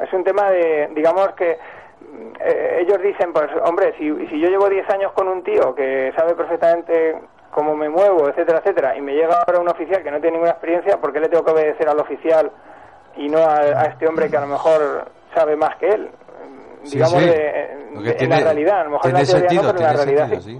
Es 0.00 0.10
un 0.14 0.24
tema 0.24 0.50
de, 0.50 0.88
digamos 0.94 1.28
que 1.32 1.58
mm, 2.00 2.32
eh, 2.40 2.78
ellos 2.80 3.02
dicen, 3.02 3.34
pues 3.34 3.48
hombre, 3.64 3.92
si, 3.98 4.08
si 4.28 4.40
yo 4.40 4.48
llevo 4.48 4.70
10 4.70 4.88
años 4.88 5.12
con 5.12 5.28
un 5.28 5.42
tío 5.42 5.74
que 5.74 6.10
sabe 6.16 6.34
perfectamente 6.34 7.18
cómo 7.50 7.76
me 7.76 7.90
muevo, 7.90 8.26
etcétera, 8.30 8.60
etcétera, 8.60 8.96
y 8.96 9.02
me 9.02 9.12
llega 9.12 9.42
ahora 9.46 9.60
un 9.60 9.68
oficial 9.68 10.02
que 10.02 10.10
no 10.10 10.20
tiene 10.20 10.36
ninguna 10.36 10.52
experiencia, 10.52 10.98
¿por 10.98 11.12
qué 11.12 11.20
le 11.20 11.28
tengo 11.28 11.44
que 11.44 11.52
obedecer 11.52 11.86
al 11.86 12.00
oficial 12.00 12.50
y 13.16 13.28
no 13.28 13.38
a, 13.38 13.58
a 13.60 13.82
este 13.84 14.06
hombre 14.08 14.30
que 14.30 14.36
a 14.36 14.40
lo 14.40 14.46
mejor 14.48 15.10
sabe 15.34 15.56
más 15.56 15.76
que 15.76 15.88
él? 15.88 16.10
Sí, 16.84 16.96
Digamos, 16.96 17.22
sí. 17.22 17.28
de- 17.28 18.16
en 18.20 18.30
la 18.30 18.38
realidad, 18.40 18.80
a 18.80 18.84
lo 18.84 18.90
mejor 18.90 19.10
en 19.10 19.16
tiene 19.16 19.20
la 19.20 19.26
teoría 19.26 19.48
sentido, 19.48 19.62
no, 19.62 19.68
pero 19.72 19.78
en 19.80 19.84
la 19.86 19.92
realidad 20.04 20.28
sentido, 20.28 20.42
sí. 20.42 20.58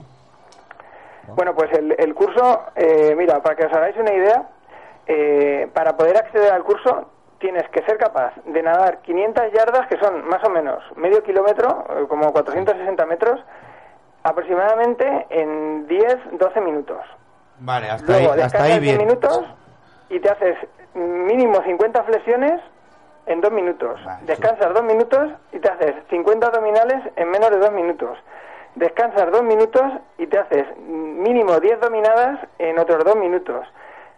sí. 1.27 1.33
Bueno, 1.35 1.55
pues 1.55 1.71
el, 1.73 1.95
el 1.99 2.15
curso, 2.15 2.63
eh, 2.75 3.15
mira, 3.17 3.41
para 3.43 3.55
que 3.55 3.67
os 3.67 3.73
hagáis 3.73 3.97
una 3.97 4.13
idea, 4.13 4.49
eh, 5.07 5.69
para 5.75 5.97
poder 5.97 6.17
acceder 6.17 6.51
al 6.53 6.65
curso 6.65 7.11
tienes 7.39 7.69
que 7.71 7.83
ser 7.83 7.97
capaz 7.99 8.33
de 8.47 8.63
nadar 8.63 8.99
500 9.03 9.53
yardas, 9.53 9.87
que 9.89 9.97
son 9.99 10.27
más 10.27 10.43
o 10.43 10.51
menos 10.51 10.83
medio 10.97 11.23
kilómetro, 11.23 11.85
eh, 11.91 12.07
como 12.09 12.33
460 12.33 13.07
metros, 13.07 13.41
aproximadamente 14.25 15.27
en 15.31 15.87
10-12 15.87 16.61
minutos. 16.65 16.99
Vale, 17.61 17.91
hasta 17.91 18.13
ahí, 18.15 18.25
Luego 18.25 18.43
hasta 18.43 18.63
ahí 18.63 18.81
10 18.81 18.83
bien. 18.83 18.99
minutos 18.99 19.45
y 20.11 20.21
te 20.21 20.31
haces 20.31 20.57
mínimo 20.95 21.63
50 21.63 22.03
flexiones 22.05 22.61
en 23.27 23.41
2 23.41 23.53
minutos. 23.53 24.03
Vale. 24.05 24.27
Descansas 24.27 24.73
2 24.73 24.83
minutos 24.85 25.31
y 25.53 25.59
te 25.59 25.69
haces 25.69 25.95
50 26.11 26.47
abdominales 26.47 27.13
en 27.17 27.31
menos 27.31 27.51
de 27.51 27.59
2 27.59 27.73
minutos. 27.73 28.19
Descansas 28.75 29.31
2 29.31 29.43
minutos 29.43 29.85
y 30.19 30.27
te 30.27 30.39
haces 30.39 30.65
mínimo 30.79 31.59
10 31.59 31.81
dominadas 31.81 32.39
en 32.59 32.79
otros 32.79 33.05
2 33.05 33.17
minutos. 33.17 33.67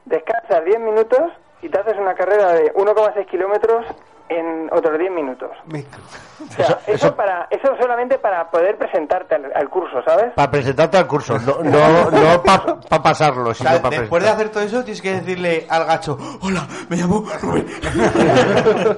Descansas 0.05 0.65
10 0.65 0.81
minutos 0.81 1.33
y 1.63 1.69
te 1.69 1.79
haces 1.79 1.97
una 1.99 2.15
carrera 2.15 2.53
de 2.53 2.73
1,6 2.75 3.27
kilómetros 3.27 3.87
en 4.31 4.69
otros 4.73 4.97
10 4.99 5.11
minutos. 5.11 5.51
O 5.69 6.53
sea, 6.53 6.79
eso, 6.87 7.15
para, 7.15 7.49
eso 7.51 7.77
solamente 7.79 8.17
para 8.19 8.49
poder 8.49 8.79
presentarte 8.79 9.35
al, 9.35 9.53
al 9.55 9.69
curso, 9.69 10.03
¿sabes? 10.07 10.33
Para 10.35 10.51
presentarte 10.51 10.97
al 10.99 11.07
curso, 11.07 11.39
no, 11.41 11.63
no, 11.63 12.11
no 12.11 12.43
para 12.43 13.03
pasarlo, 13.03 13.51
O 13.51 13.55
sino 13.55 13.71
sea, 13.71 13.83
para 13.83 14.01
después 14.01 14.23
de 14.23 14.29
hacer 14.31 14.49
todo 14.51 14.63
eso, 14.63 14.85
tienes 14.85 15.03
que 15.03 15.15
decirle 15.15 15.67
al 15.69 15.85
gacho, 15.85 16.17
hola, 16.43 16.67
me 16.89 16.97
llamo 16.97 17.25
Rubén. 17.43 17.67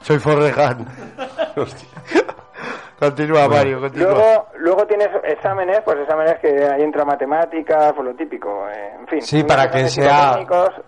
Soy 0.00 0.18
Forregan. 0.18 0.86
Continúa, 2.98 3.46
Mario, 3.48 3.80
continúa. 3.80 4.10
Luego, 4.12 4.46
luego 4.56 4.86
tienes 4.86 5.08
exámenes, 5.22 5.80
pues 5.84 5.98
exámenes 6.00 6.38
que 6.40 6.48
ahí 6.48 6.82
entra 6.82 7.04
matemáticas, 7.04 7.92
pues 7.92 8.08
lo 8.08 8.14
típico, 8.16 8.68
eh, 8.68 8.94
en 9.00 9.06
fin. 9.06 9.22
Sí, 9.22 9.44
para 9.44 9.70
que 9.70 9.88
sea 9.88 10.38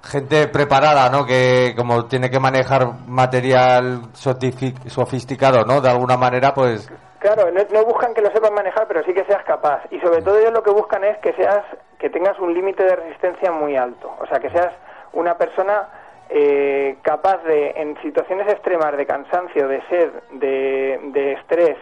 gente 0.03 0.49
preparada, 0.49 1.09
¿no? 1.09 1.25
Que 1.25 1.73
como 1.77 2.07
tiene 2.07 2.29
que 2.29 2.41
manejar 2.41 2.89
material 3.07 4.03
sofisti- 4.13 4.89
sofisticado, 4.89 5.65
¿no? 5.65 5.81
De 5.81 5.89
alguna 5.89 6.17
manera, 6.17 6.53
pues... 6.53 6.91
Claro, 7.21 7.51
no, 7.53 7.61
no 7.71 7.85
buscan 7.85 8.13
que 8.15 8.23
lo 8.23 8.31
sepas 8.33 8.51
manejar, 8.51 8.87
pero 8.89 9.05
sí 9.05 9.13
que 9.13 9.25
seas 9.27 9.45
capaz. 9.45 9.83
Y 9.91 10.01
sobre 10.01 10.23
todo 10.23 10.39
ellos 10.39 10.53
lo 10.53 10.63
que 10.63 10.71
buscan 10.71 11.05
es 11.05 11.19
que 11.19 11.33
seas, 11.35 11.63
que 11.99 12.11
tengas 12.11 12.39
un 12.39 12.55
límite 12.55 12.83
de 12.83 12.97
resistencia 12.97 13.53
muy 13.53 13.77
alto. 13.77 14.11
O 14.21 14.27
sea, 14.27 14.41
que 14.41 14.51
seas 14.51 14.73
una 15.13 15.35
persona 15.37 15.89
eh, 16.31 16.97
capaz 17.03 17.43
de, 17.45 17.73
en 17.77 18.01
situaciones 18.03 18.49
extremas 18.51 18.97
de 18.97 19.05
cansancio, 19.07 19.69
de 19.69 19.83
sed, 19.89 20.11
de, 20.33 20.99
de 21.13 21.33
estrés, 21.35 21.77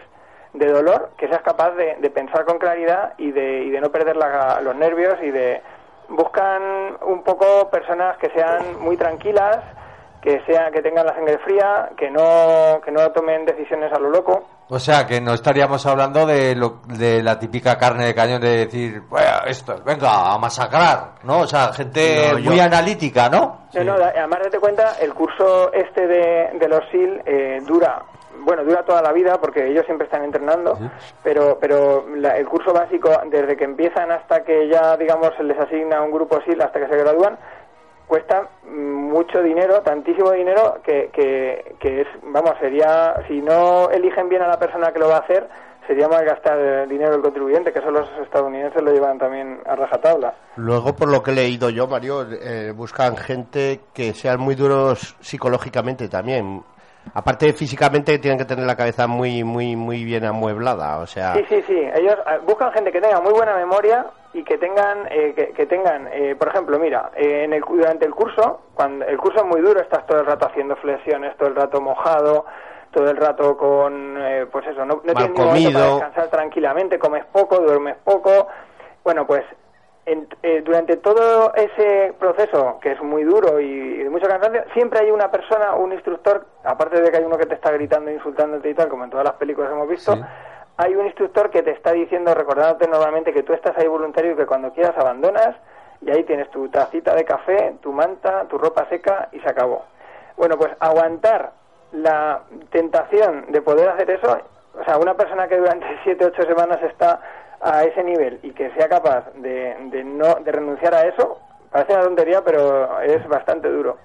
de 0.53 0.71
dolor, 0.71 1.11
que 1.17 1.27
seas 1.27 1.41
capaz 1.41 1.71
de, 1.71 1.95
de 1.99 2.09
pensar 2.09 2.45
con 2.45 2.57
claridad 2.57 3.13
y 3.17 3.31
de, 3.31 3.63
y 3.63 3.69
de 3.69 3.81
no 3.81 3.89
perder 3.91 4.15
la- 4.17 4.59
los 4.61 4.75
nervios 4.75 5.15
y 5.21 5.29
de... 5.31 5.61
Buscan 6.09 6.97
un 7.05 7.21
poco 7.23 7.69
personas 7.69 8.17
que 8.17 8.31
sean 8.31 8.79
muy 8.81 8.97
tranquilas, 8.97 9.59
que 10.23 10.41
sea 10.47 10.71
que 10.71 10.81
tengan 10.81 11.05
la 11.05 11.13
sangre 11.13 11.37
fría, 11.45 11.91
que 11.95 12.09
no 12.09 12.81
que 12.83 12.91
no 12.91 13.11
tomen 13.11 13.45
decisiones 13.45 13.93
a 13.93 13.99
lo 13.99 14.09
loco. 14.09 14.43
O 14.69 14.79
sea, 14.79 15.05
que 15.05 15.21
no 15.21 15.33
estaríamos 15.35 15.85
hablando 15.85 16.25
de, 16.25 16.55
lo, 16.55 16.79
de 16.87 17.21
la 17.21 17.37
típica 17.37 17.77
carne 17.77 18.05
de 18.07 18.15
cañón 18.15 18.41
de 18.41 18.65
decir, 18.65 19.01
bueno, 19.07 19.27
esto, 19.45 19.75
venga, 19.85 20.33
a 20.33 20.37
masacrar, 20.39 21.11
¿no? 21.23 21.41
O 21.41 21.47
sea, 21.47 21.71
gente 21.73 22.31
No, 22.33 22.39
yo- 22.39 22.49
muy 22.51 22.59
analítica, 22.59 23.29
¿no? 23.29 23.61
No, 23.75 23.83
no, 23.83 23.97
da- 23.99 24.13
además 24.15 24.39
date 24.43 24.59
cuenta, 24.59 24.93
el 24.99 25.13
curso 25.13 25.71
este 25.73 26.07
de, 26.07 26.49
de 26.59 26.67
los 26.67 26.81
SIL 26.91 27.21
eh, 27.25 27.59
dura, 27.65 28.01
bueno, 28.41 28.63
dura 28.63 28.83
toda 28.83 29.01
la 29.01 29.11
vida 29.11 29.39
porque 29.39 29.67
ellos 29.67 29.85
siempre 29.85 30.05
están 30.05 30.23
entrenando, 30.23 30.77
pero 31.23 31.57
pero 31.59 32.05
la- 32.15 32.37
el 32.37 32.47
curso 32.47 32.73
básico, 32.73 33.09
desde 33.29 33.55
que 33.57 33.63
empiezan 33.65 34.11
hasta 34.11 34.43
que 34.43 34.67
ya, 34.67 34.95
digamos, 34.97 35.31
se 35.37 35.43
les 35.43 35.57
asigna 35.59 36.01
un 36.01 36.11
grupo 36.11 36.39
SIL 36.41 36.61
hasta 36.61 36.79
que 36.79 36.87
se 36.87 36.97
gradúan, 36.97 37.37
cuesta 38.07 38.47
mucho 38.65 39.41
dinero, 39.43 39.81
tantísimo 39.81 40.31
dinero, 40.31 40.79
que, 40.83 41.09
que, 41.13 41.75
que 41.79 42.01
es, 42.01 42.07
vamos, 42.23 42.53
sería, 42.59 43.15
si 43.27 43.41
no 43.41 43.89
eligen 43.91 44.29
bien 44.29 44.41
a 44.41 44.47
la 44.47 44.57
persona 44.57 44.91
que 44.91 44.99
lo 44.99 45.09
va 45.09 45.17
a 45.17 45.19
hacer, 45.19 45.47
sería 45.85 46.07
más 46.07 46.23
gastar 46.23 46.87
dinero 46.87 47.11
del 47.11 47.21
contribuyente, 47.21 47.71
que 47.73 47.79
eso 47.79 47.89
los 47.91 48.07
estadounidenses 48.23 48.81
lo 48.81 48.91
llevan 48.91 49.17
también 49.17 49.59
a 49.65 49.75
rajatabla. 49.75 50.33
Luego, 50.55 50.95
por 50.95 51.07
lo 51.11 51.21
que 51.23 51.31
he 51.31 51.35
leído 51.35 51.69
yo, 51.71 51.87
Mario, 51.87 52.27
eh, 52.31 52.73
buscan 52.75 53.15
gente 53.17 53.79
que 53.93 54.13
sean 54.13 54.39
muy 54.39 54.53
duros 54.55 55.15
psicológicamente 55.19 56.07
también. 56.07 56.63
Aparte 57.13 57.53
físicamente, 57.53 58.19
tienen 58.19 58.37
que 58.37 58.45
tener 58.45 58.65
la 58.65 58.75
cabeza 58.75 59.07
muy, 59.07 59.43
muy, 59.43 59.75
muy 59.75 60.03
bien 60.03 60.25
amueblada. 60.25 60.99
O 60.99 61.07
sea, 61.07 61.33
Sí, 61.35 61.45
sí, 61.49 61.63
sí. 61.67 61.77
Ellos 61.95 62.15
eh, 62.27 62.39
buscan 62.45 62.71
gente 62.71 62.91
que 62.91 63.01
tenga 63.01 63.19
muy 63.21 63.33
buena 63.33 63.55
memoria 63.55 64.05
y 64.33 64.43
que 64.43 64.57
tengan, 64.57 65.07
eh, 65.09 65.33
que, 65.35 65.49
que 65.53 65.65
tengan, 65.65 66.07
eh, 66.11 66.35
por 66.35 66.49
ejemplo, 66.49 66.77
mira, 66.79 67.11
eh, 67.15 67.43
en 67.45 67.53
el, 67.53 67.61
durante 67.61 68.05
el 68.05 68.13
curso, 68.13 68.61
cuando 68.75 69.05
el 69.05 69.17
curso 69.17 69.39
es 69.39 69.45
muy 69.45 69.61
duro, 69.61 69.81
estás 69.81 70.05
todo 70.05 70.19
el 70.19 70.25
rato 70.25 70.47
haciendo 70.47 70.75
flexiones, 70.75 71.35
todo 71.37 71.49
el 71.49 71.55
rato 71.55 71.81
mojado, 71.81 72.45
todo 72.91 73.09
el 73.09 73.17
rato 73.17 73.57
con, 73.57 74.17
eh, 74.17 74.45
pues 74.51 74.67
eso, 74.67 74.85
no, 74.85 75.01
no 75.03 75.13
tienes 75.13 75.31
para 75.31 75.53
descansar 75.53 76.27
tranquilamente, 76.29 76.99
comes 76.99 77.25
poco, 77.25 77.57
duermes 77.57 77.97
poco. 78.03 78.47
Bueno, 79.03 79.25
pues 79.25 79.43
en- 80.11 80.27
eh, 80.43 80.61
durante 80.65 80.97
todo 80.97 81.53
ese 81.55 82.13
proceso, 82.19 82.79
que 82.81 82.91
es 82.91 83.01
muy 83.01 83.23
duro 83.23 83.59
y, 83.59 83.65
y 83.65 84.03
de 84.03 84.09
mucho 84.09 84.27
cansancio, 84.27 84.63
siempre 84.73 84.99
hay 85.01 85.11
una 85.11 85.29
persona, 85.31 85.75
un 85.75 85.91
instructor, 85.93 86.45
aparte 86.63 87.01
de 87.01 87.11
que 87.11 87.17
hay 87.17 87.23
uno 87.23 87.37
que 87.37 87.45
te 87.45 87.55
está 87.55 87.71
gritando, 87.71 88.09
insultándote 88.11 88.69
y 88.69 88.73
tal, 88.73 88.89
como 88.89 89.03
en 89.03 89.09
todas 89.09 89.25
las 89.25 89.35
películas 89.35 89.71
hemos 89.71 89.87
visto, 89.87 90.13
Sí. 90.15 90.21
hay 90.77 90.95
un 90.95 91.05
instructor 91.05 91.49
que 91.49 91.61
te 91.63 91.71
está 91.71 91.91
diciendo, 91.91 92.33
recordándote 92.33 92.87
normalmente 92.87 93.33
que 93.33 93.43
tú 93.43 93.53
estás 93.53 93.77
ahí 93.77 93.87
voluntario 93.87 94.31
y 94.31 94.35
que 94.35 94.45
cuando 94.45 94.71
quieras 94.73 94.97
abandonas 94.97 95.55
y 96.01 96.09
ahí 96.11 96.23
tienes 96.23 96.49
tu 96.51 96.69
tacita 96.69 97.13
de 97.13 97.25
café, 97.25 97.75
tu 97.81 97.91
manta, 97.91 98.45
tu 98.45 98.57
ropa 98.57 98.85
seca 98.89 99.27
y 99.33 99.39
se 99.41 99.49
acabó. 99.49 99.83
Bueno, 100.37 100.57
pues 100.57 100.71
aguantar 100.79 101.51
la 101.91 102.41
tentación 102.71 103.45
de 103.51 103.61
poder 103.61 103.89
hacer 103.89 104.09
eso, 104.11 104.37
o 104.79 104.83
sea, 104.85 104.97
una 104.97 105.15
persona 105.15 105.47
que 105.47 105.57
durante 105.57 105.85
siete, 106.03 106.23
ocho 106.25 106.43
semanas 106.43 106.79
está 106.83 107.19
a 107.61 107.83
ese 107.83 108.03
nivel 108.03 108.39
y 108.43 108.51
que 108.51 108.71
sea 108.71 108.87
capaz 108.87 109.31
de, 109.35 109.75
de 109.91 110.03
no 110.03 110.35
de 110.35 110.51
renunciar 110.51 110.93
a 110.93 111.01
eso, 111.01 111.39
parece 111.71 111.93
una 111.93 112.03
tontería, 112.03 112.41
pero 112.43 113.01
es 113.01 113.27
bastante 113.27 113.69
duro. 113.69 113.97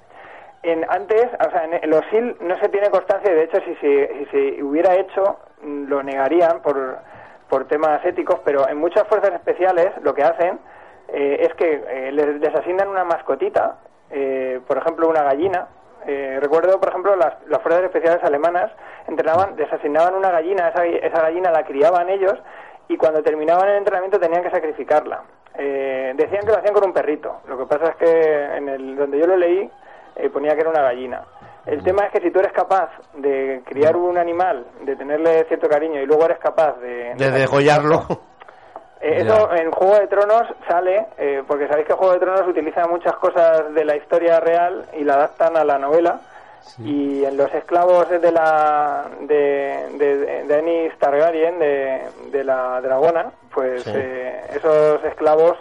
En, 0.63 0.85
antes, 0.89 1.27
o 1.47 1.51
sea, 1.51 1.65
en, 1.65 1.91
los 1.91 2.03
SIL 2.11 2.37
no 2.41 2.59
se 2.59 2.69
tiene 2.71 2.91
constancia, 2.91 3.31
y 3.31 3.35
de 3.35 3.45
hecho, 3.45 3.59
si 3.65 3.75
se, 3.77 4.09
si 4.19 4.27
se 4.27 4.63
hubiera 4.63 4.95
hecho, 4.95 5.39
mm, 5.63 5.85
lo 5.85 6.03
negarían 6.03 6.61
por, 6.63 6.99
por 7.49 7.67
temas 7.69 8.05
éticos, 8.05 8.41
pero 8.45 8.69
en 8.69 8.79
muchas 8.79 9.07
fuerzas 9.07 9.35
especiales 9.35 9.91
lo 10.03 10.15
que 10.15 10.23
hacen 10.23 10.59
eh, 11.09 11.37
es 11.41 11.55
que 11.55 11.85
eh, 11.87 12.13
les, 12.13 12.41
les 12.41 12.55
asignan 12.55 12.89
una 12.89 13.05
mascotita, 13.05 13.77
eh, 14.11 14.61
por 14.67 14.79
ejemplo, 14.79 15.09
una 15.09 15.23
gallina. 15.23 15.69
Eh, 16.07 16.39
recuerdo, 16.41 16.81
por 16.81 16.89
ejemplo, 16.89 17.17
las, 17.17 17.35
las 17.47 17.63
fuerzas 17.63 17.85
especiales 17.85 18.23
alemanas 18.25 18.71
entrenaban, 19.07 19.57
les 19.57 19.71
asignaban 19.73 20.15
una 20.15 20.31
gallina, 20.31 20.69
esa, 20.69 20.87
esa 20.87 21.21
gallina 21.21 21.51
la 21.51 21.65
criaban 21.65 22.09
ellos 22.09 22.39
y 22.89 22.97
cuando 22.97 23.23
terminaban 23.23 23.69
el 23.69 23.79
entrenamiento 23.79 24.19
tenían 24.19 24.43
que 24.43 24.51
sacrificarla. 24.51 25.23
Eh, 25.57 26.13
decían 26.17 26.43
que 26.43 26.53
lo 26.53 26.59
hacían 26.59 26.75
con 26.75 26.87
un 26.87 26.93
perrito. 26.93 27.41
Lo 27.47 27.57
que 27.59 27.67
pasa 27.67 27.91
es 27.91 27.97
que 27.97 28.57
en 28.57 28.69
el 28.69 28.97
donde 28.97 29.19
yo 29.19 29.27
lo 29.27 29.37
leí 29.37 29.71
eh, 30.17 30.31
ponía 30.31 30.55
que 30.55 30.61
era 30.61 30.71
una 30.71 30.83
gallina. 30.83 31.23
El 31.67 31.83
tema 31.83 32.05
es 32.05 32.13
que 32.13 32.21
si 32.21 32.31
tú 32.31 32.41
eres 32.41 32.53
capaz 32.53 32.91
de 33.15 33.63
criar 33.65 33.97
un 33.97 34.19
animal, 34.19 34.67
de 34.83 34.97
tenerle 34.97 35.45
cierto 35.45 35.69
cariño 35.69 36.01
y 36.01 36.07
luego 36.07 36.27
eres 36.27 36.39
capaz 36.39 36.79
de... 36.81 37.15
de 37.15 37.31
degollarlo. 37.31 38.07
Eh, 39.01 39.19
eso 39.21 39.53
en 39.53 39.71
Juego 39.71 39.97
de 39.97 40.07
Tronos 40.07 40.45
sale, 40.67 41.07
eh, 41.19 41.43
porque 41.47 41.69
sabéis 41.69 41.87
que 41.87 41.93
Juego 41.93 42.15
de 42.15 42.21
Tronos 42.21 42.49
utiliza 42.49 42.87
muchas 42.87 43.15
cosas 43.17 43.75
de 43.75 43.85
la 43.85 43.97
historia 43.97 44.41
real 44.41 44.87
y 44.95 45.05
la 45.05 45.15
adaptan 45.15 45.59
a 45.59 45.65
la 45.65 45.79
novela. 45.79 46.21
Y 46.79 47.25
en 47.25 47.37
los 47.37 47.53
esclavos 47.55 48.09
de 48.11 48.33
la 48.33 49.05
de, 49.21 49.87
de, 49.99 50.17
de 50.19 50.45
Daenerys 50.49 50.99
Targaryen, 50.99 51.59
de, 51.59 52.03
de 52.33 52.45
la 52.45 52.81
dragona, 52.81 53.31
pues 53.53 53.85
Sí. 53.85 53.91
eh, 53.95 54.41
esos 54.57 55.05
esclavos 55.05 55.57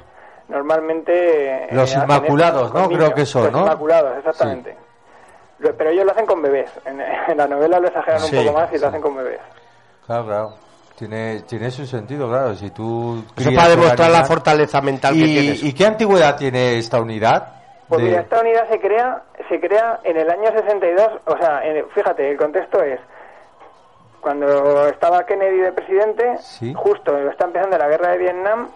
normalmente... 0.49 1.65
eh, 1.65 1.67
Los 1.71 1.93
Inmaculados, 1.95 2.73
¿no? 2.73 2.87
Creo 2.89 3.13
que 3.13 3.25
son, 3.25 3.43
Los 3.43 3.51
¿no? 3.53 3.61
Inmaculados, 3.61 4.17
exactamente. 4.17 4.75
Lo- 5.59 5.75
Pero 5.75 5.89
ellos 5.91 6.05
lo 6.05 6.11
hacen 6.11 6.25
con 6.25 6.41
bebés. 6.41 6.69
En, 6.85 6.99
en 6.99 7.37
la 7.37 7.47
novela 7.47 7.79
lo 7.79 7.87
exageran 7.87 8.19
Sí, 8.21 8.35
un 8.35 8.45
poco 8.45 8.57
más 8.59 8.73
y 8.73 8.77
lo 8.79 8.87
hacen 8.87 9.01
con 9.01 9.15
bebés. 9.15 9.39
Claro, 10.05 10.25
claro. 10.25 10.53
Tiene, 10.97 11.41
tiene 11.41 11.71
su 11.71 11.85
sentido, 11.85 12.27
claro. 12.29 12.55
Si 12.55 12.69
tú 12.71 13.23
Eso 13.37 13.49
para 13.55 13.69
demostrar 13.69 14.11
la 14.11 14.25
fortaleza 14.25 14.81
mental 14.81 15.13
que 15.13 15.19
¿Y, 15.19 15.33
tienes. 15.39 15.63
¿Y 15.63 15.73
qué 15.73 15.85
antigüedad 15.85 16.35
tiene 16.37 16.77
esta 16.77 16.99
unidad? 16.99 17.47
Pues 17.93 18.05
De- 18.05 18.09
mira, 18.09 18.21
esta 18.21 18.39
unidad 18.41 18.67
se 18.69 18.79
crea, 18.79 19.21
se 19.49 19.59
crea 19.59 19.99
en 20.03 20.17
el 20.17 20.29
año 20.29 20.51
62, 20.51 21.09
o 21.25 21.37
sea, 21.37 21.63
en- 21.63 21.87
fíjate, 21.89 22.31
el 22.31 22.37
contexto 22.37 22.81
es 22.81 22.99
cuando 24.21 24.87
estaba 24.87 25.25
Kennedy 25.25 25.57
de 25.59 25.71
presidente, 25.73 26.37
Sí. 26.39 26.73
justo 26.73 27.15
está 27.29 27.45
empezando 27.45 27.77
la 27.77 27.87
guerra 27.87 28.09
de 28.13 28.17
Vietnam 28.17 28.69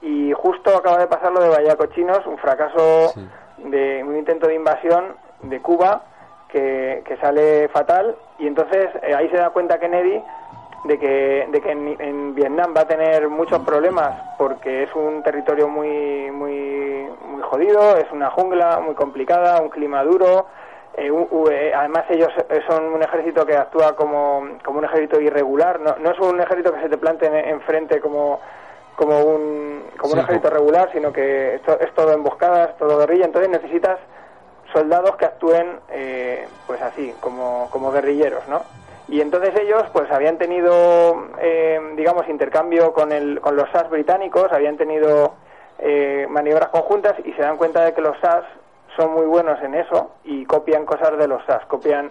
y 0.00 0.32
justo 0.32 0.76
acaba 0.76 0.98
de 0.98 1.06
pasar 1.06 1.32
lo 1.32 1.40
de 1.40 1.48
Bahía 1.48 1.76
Cochinos, 1.76 2.24
un 2.26 2.38
fracaso 2.38 3.12
de 3.58 4.02
un 4.04 4.16
intento 4.16 4.46
de 4.46 4.54
invasión 4.54 5.16
de 5.42 5.60
Cuba 5.60 6.02
que, 6.48 7.02
que 7.04 7.16
sale 7.18 7.68
fatal 7.68 8.14
y 8.38 8.46
entonces 8.46 8.88
eh, 9.02 9.14
ahí 9.14 9.28
se 9.30 9.36
da 9.36 9.50
cuenta 9.50 9.78
Kennedy 9.78 10.22
de 10.84 10.98
que, 10.98 11.46
de 11.50 11.60
que 11.60 11.70
en, 11.70 11.96
en 12.00 12.34
Vietnam 12.34 12.74
va 12.76 12.80
a 12.82 12.86
tener 12.88 13.28
muchos 13.28 13.60
problemas 13.60 14.14
porque 14.36 14.82
es 14.84 14.94
un 14.96 15.22
territorio 15.22 15.68
muy, 15.68 16.30
muy, 16.32 17.08
muy 17.28 17.42
jodido, 17.42 17.96
es 17.96 18.10
una 18.10 18.30
jungla 18.30 18.80
muy 18.80 18.94
complicada, 18.94 19.60
un 19.62 19.68
clima 19.70 20.02
duro. 20.02 20.46
eh, 20.94 21.10
u- 21.10 21.28
u- 21.30 21.48
eh, 21.48 21.72
además 21.74 22.04
ellos 22.10 22.30
eh, 22.50 22.60
son 22.68 22.84
un 22.92 23.02
ejército 23.02 23.46
que 23.46 23.56
actúa 23.56 23.94
como, 23.96 24.46
como 24.64 24.78
un 24.80 24.84
ejército 24.84 25.20
irregular, 25.20 25.80
no, 25.80 25.94
no 26.00 26.10
es 26.10 26.18
un 26.18 26.38
ejército 26.40 26.72
que 26.74 26.80
se 26.82 26.88
te 26.88 26.98
plante 26.98 27.26
en- 27.26 27.48
enfrente 27.48 28.00
como, 28.00 28.40
como 28.96 29.20
un, 29.20 29.84
como 29.98 30.12
un 30.14 30.18
ejército 30.18 30.50
regular, 30.50 30.90
sino 30.92 31.12
que 31.12 31.54
esto 31.54 31.78
es 31.80 31.94
todo 31.94 32.12
emboscadas, 32.12 32.76
todo 32.76 32.98
guerrilla, 32.98 33.24
entonces 33.26 33.50
necesitas 33.50 33.98
soldados 34.72 35.16
que 35.16 35.24
actúen 35.26 35.78
eh, 35.90 36.46
pues 36.66 36.80
así, 36.82 37.14
como, 37.20 37.68
como 37.70 37.90
guerrilleros, 37.92 38.46
¿no? 38.48 38.62
Y 39.08 39.20
entonces 39.20 39.52
ellos 39.60 39.84
pues 39.92 40.10
habían 40.10 40.38
tenido, 40.38 41.28
eh, 41.40 41.78
digamos, 41.96 42.28
intercambio 42.28 42.92
con, 42.92 43.12
el, 43.12 43.40
con 43.40 43.56
los 43.56 43.68
SAS 43.70 43.90
británicos, 43.90 44.52
habían 44.52 44.76
tenido 44.76 45.34
eh, 45.78 46.26
maniobras 46.30 46.68
conjuntas 46.68 47.14
y 47.24 47.32
se 47.32 47.42
dan 47.42 47.56
cuenta 47.56 47.84
de 47.84 47.92
que 47.92 48.00
los 48.00 48.16
SAS 48.20 48.44
son 48.96 49.12
muy 49.12 49.26
buenos 49.26 49.60
en 49.62 49.74
eso 49.74 50.12
y 50.24 50.44
copian 50.44 50.84
cosas 50.84 51.18
de 51.18 51.28
los 51.28 51.44
SAS, 51.46 51.64
copian... 51.66 52.10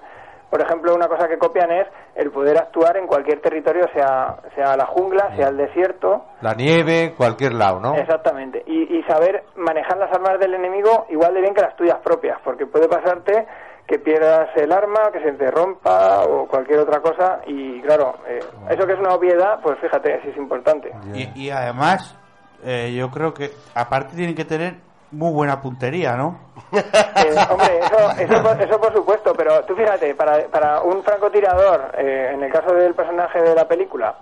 Por 0.50 0.60
ejemplo, 0.60 0.94
una 0.94 1.08
cosa 1.08 1.30
que 1.30 1.38
copian 1.38 1.72
es 1.72 1.88
el 2.14 2.30
poder 2.30 2.58
actuar 2.58 2.98
en 2.98 3.08
cualquier 3.08 3.40
territorio, 3.40 3.88
sea, 3.94 4.36
sea 4.54 4.76
la 4.76 4.86
jungla, 4.86 5.34
sea 5.38 5.48
el 5.48 5.56
desierto, 5.56 6.26
La 6.42 6.54
nieve, 6.54 7.14
cualquier 7.16 7.54
lado, 7.54 7.80
¿no? 7.80 7.96
Exactamente. 7.96 8.62
Y, 8.68 8.98
y 8.98 9.02
saber 9.04 9.46
manejar 9.56 9.98
las 9.98 10.12
armas 10.12 10.42
del 10.42 10.54
enemigo 10.54 11.06
igual 11.08 11.34
de 11.36 11.40
bien 11.40 11.54
que 11.54 11.62
las 11.62 11.78
tuyas 11.78 12.00
propias, 12.04 12.38
porque 12.44 12.66
puede 12.66 12.90
pasarte 12.90 13.48
que 13.92 14.00
pierdas 14.00 14.48
el 14.56 14.72
arma, 14.72 15.12
que 15.12 15.20
se 15.22 15.34
te 15.34 15.52
rompa 15.52 16.22
o 16.24 16.48
cualquier 16.48 16.80
otra 16.80 17.02
cosa. 17.02 17.42
Y 17.46 17.82
claro, 17.82 18.16
eh, 18.26 18.40
eso 18.70 18.88
que 18.88 18.94
es 18.94 19.00
una 19.00 19.14
obviedad, 19.14 19.60
pues 19.62 19.78
fíjate, 19.80 20.22
sí 20.24 20.30
es 20.30 20.38
importante. 20.38 20.94
Y, 21.14 21.30
y 21.36 21.50
además, 21.50 22.16
eh, 22.64 22.94
yo 22.98 23.12
creo 23.12 23.34
que 23.34 23.52
aparte 23.76 24.16
tienen 24.16 24.34
que 24.34 24.46
tener 24.46 24.76
muy 25.12 25.34
buena 25.34 25.62
puntería, 25.62 26.16
¿no? 26.16 26.40
Eh, 26.74 27.36
hombre, 27.52 27.80
eso, 27.80 28.12
eso, 28.18 28.44
por- 28.44 28.62
eso 28.62 28.80
por 28.82 28.94
supuesto, 28.94 29.34
pero 29.36 29.62
tú 29.66 29.76
fíjate, 29.76 30.16
para, 30.16 30.46
para 30.48 30.82
un 30.82 31.04
francotirador, 31.04 31.92
eh, 31.98 32.32
en 32.34 32.42
el 32.44 32.52
caso 32.52 32.74
del 32.74 32.94
personaje 32.96 33.42
de 33.42 33.54
la 33.54 33.68
película, 33.68 34.16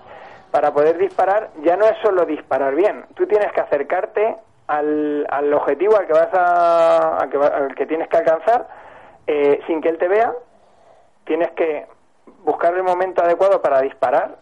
para 0.52 0.74
poder 0.74 0.98
disparar 0.98 1.50
ya 1.64 1.78
no 1.78 1.86
es 1.86 1.96
solo 2.02 2.26
disparar 2.26 2.74
bien, 2.76 3.06
tú 3.16 3.28
tienes 3.28 3.52
que 3.54 3.62
acercarte 3.62 4.36
al, 4.68 5.26
al 5.30 5.54
objetivo 5.54 5.96
al 5.98 6.08
que 6.08 6.14
vas 6.14 6.34
a, 6.34 7.18
al 7.20 7.30
que, 7.30 7.38
al 7.38 7.76
que 7.76 7.86
tienes 7.86 8.08
que 8.10 8.18
alcanzar 8.18 8.68
eh, 9.32 9.60
sin 9.68 9.80
que 9.80 9.90
él 9.90 9.98
te 10.00 10.08
vea, 10.08 10.34
tienes 11.24 11.52
que 11.52 11.86
buscar 12.44 12.74
el 12.74 12.82
momento 12.84 13.22
adecuado 13.24 13.62
para 13.62 13.80
disparar. 13.82 14.38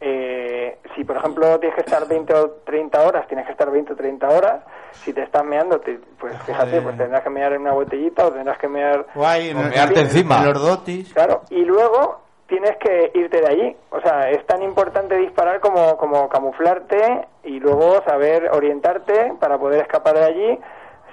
Eh, 0.00 0.78
si 0.94 1.04
por 1.04 1.16
ejemplo 1.16 1.58
tienes 1.60 1.76
que 1.76 1.82
estar 1.82 2.06
20 2.06 2.34
o 2.34 2.50
30 2.66 3.00
horas, 3.06 3.26
tienes 3.28 3.46
que 3.46 3.52
estar 3.52 3.70
20 3.70 3.92
o 3.92 3.96
30 3.96 4.28
horas. 4.28 4.60
Si 4.92 5.12
te 5.12 5.22
estás 5.22 5.44
meando, 5.44 5.78
te- 5.80 6.00
pues 6.18 6.36
fíjate, 6.42 6.80
pues 6.82 6.96
tendrás 6.98 7.22
que 7.22 7.30
mear 7.30 7.52
en 7.52 7.62
una 7.62 7.72
botellita 7.72 8.26
o 8.26 8.32
tendrás 8.32 8.58
que 8.58 8.68
mear 8.68 9.06
Guay, 9.14 9.52
O 9.52 9.58
mearte 9.58 10.00
encima. 10.00 10.38
en 10.38 10.44
los 10.52 10.60
dotis. 10.62 11.12
Claro, 11.14 11.42
y 11.50 11.64
luego 11.64 12.20
tienes 12.48 12.76
que 12.78 13.12
irte 13.14 13.40
de 13.40 13.46
allí. 13.48 13.76
O 13.90 14.00
sea, 14.00 14.28
es 14.30 14.44
tan 14.46 14.62
importante 14.62 15.16
disparar 15.16 15.60
como, 15.60 15.96
como 15.96 16.28
camuflarte 16.28 17.26
y 17.44 17.58
luego 17.60 18.02
saber 18.04 18.50
orientarte 18.52 19.32
para 19.40 19.58
poder 19.58 19.82
escapar 19.82 20.14
de 20.18 20.24
allí, 20.24 20.60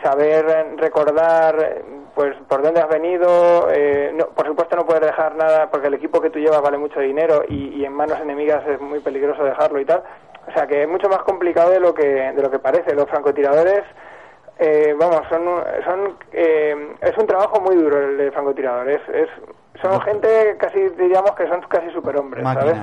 saber 0.04 0.46
eh, 0.50 0.76
recordar 0.78 1.56
eh, 1.62 1.82
pues 2.16 2.36
por 2.48 2.62
dónde 2.62 2.82
has 2.82 2.90
venido. 2.90 3.68
eh, 3.72 4.12
no- 4.14 4.28
por 4.28 4.46
supuesto 4.48 4.76
no 4.76 4.86
puedes 4.86 5.02
dejar 5.06 5.36
nada 5.36 5.70
porque 5.72 5.88
el 5.88 5.94
equipo 5.94 6.20
que 6.22 6.30
tú 6.30 6.40
llevas 6.40 6.62
vale 6.62 6.78
mucho 6.78 7.00
dinero 7.00 7.44
y, 7.48 7.70
y 7.80 7.86
en 7.86 7.94
manos 7.94 8.20
enemigas 8.20 8.66
es 8.68 8.80
muy 8.82 9.00
peligroso 9.00 9.44
dejarlo 9.44 9.80
y 9.80 9.86
tal. 9.86 10.04
O 10.48 10.52
sea, 10.54 10.66
que 10.68 10.84
es 10.84 10.90
mucho 10.90 11.08
más 11.08 11.20
complicado 11.20 11.70
de 11.72 11.80
lo 11.80 11.94
que, 11.94 12.04
de 12.06 12.42
lo 12.42 12.50
que 12.50 12.60
parece. 12.60 12.96
Los 12.96 13.06
francotiradores 13.10 13.84
eh, 14.60 14.96
vamos, 15.00 15.22
son, 15.30 15.44
son 15.86 16.18
eh, 16.34 16.96
es 17.02 17.18
un 17.18 17.28
trabajo 17.28 17.62
muy 17.62 17.76
duro 17.76 17.98
el 18.00 18.18
de 18.18 18.32
francotirador. 18.32 18.90
Es, 18.90 19.02
es, 19.14 19.30
son 19.82 20.00
gente 20.02 20.58
casi, 20.60 20.80
diríamos 20.90 21.32
que 21.32 21.48
son 21.48 21.62
casi 21.70 21.90
superhombres, 21.92 22.44
¿sabes? 22.60 22.78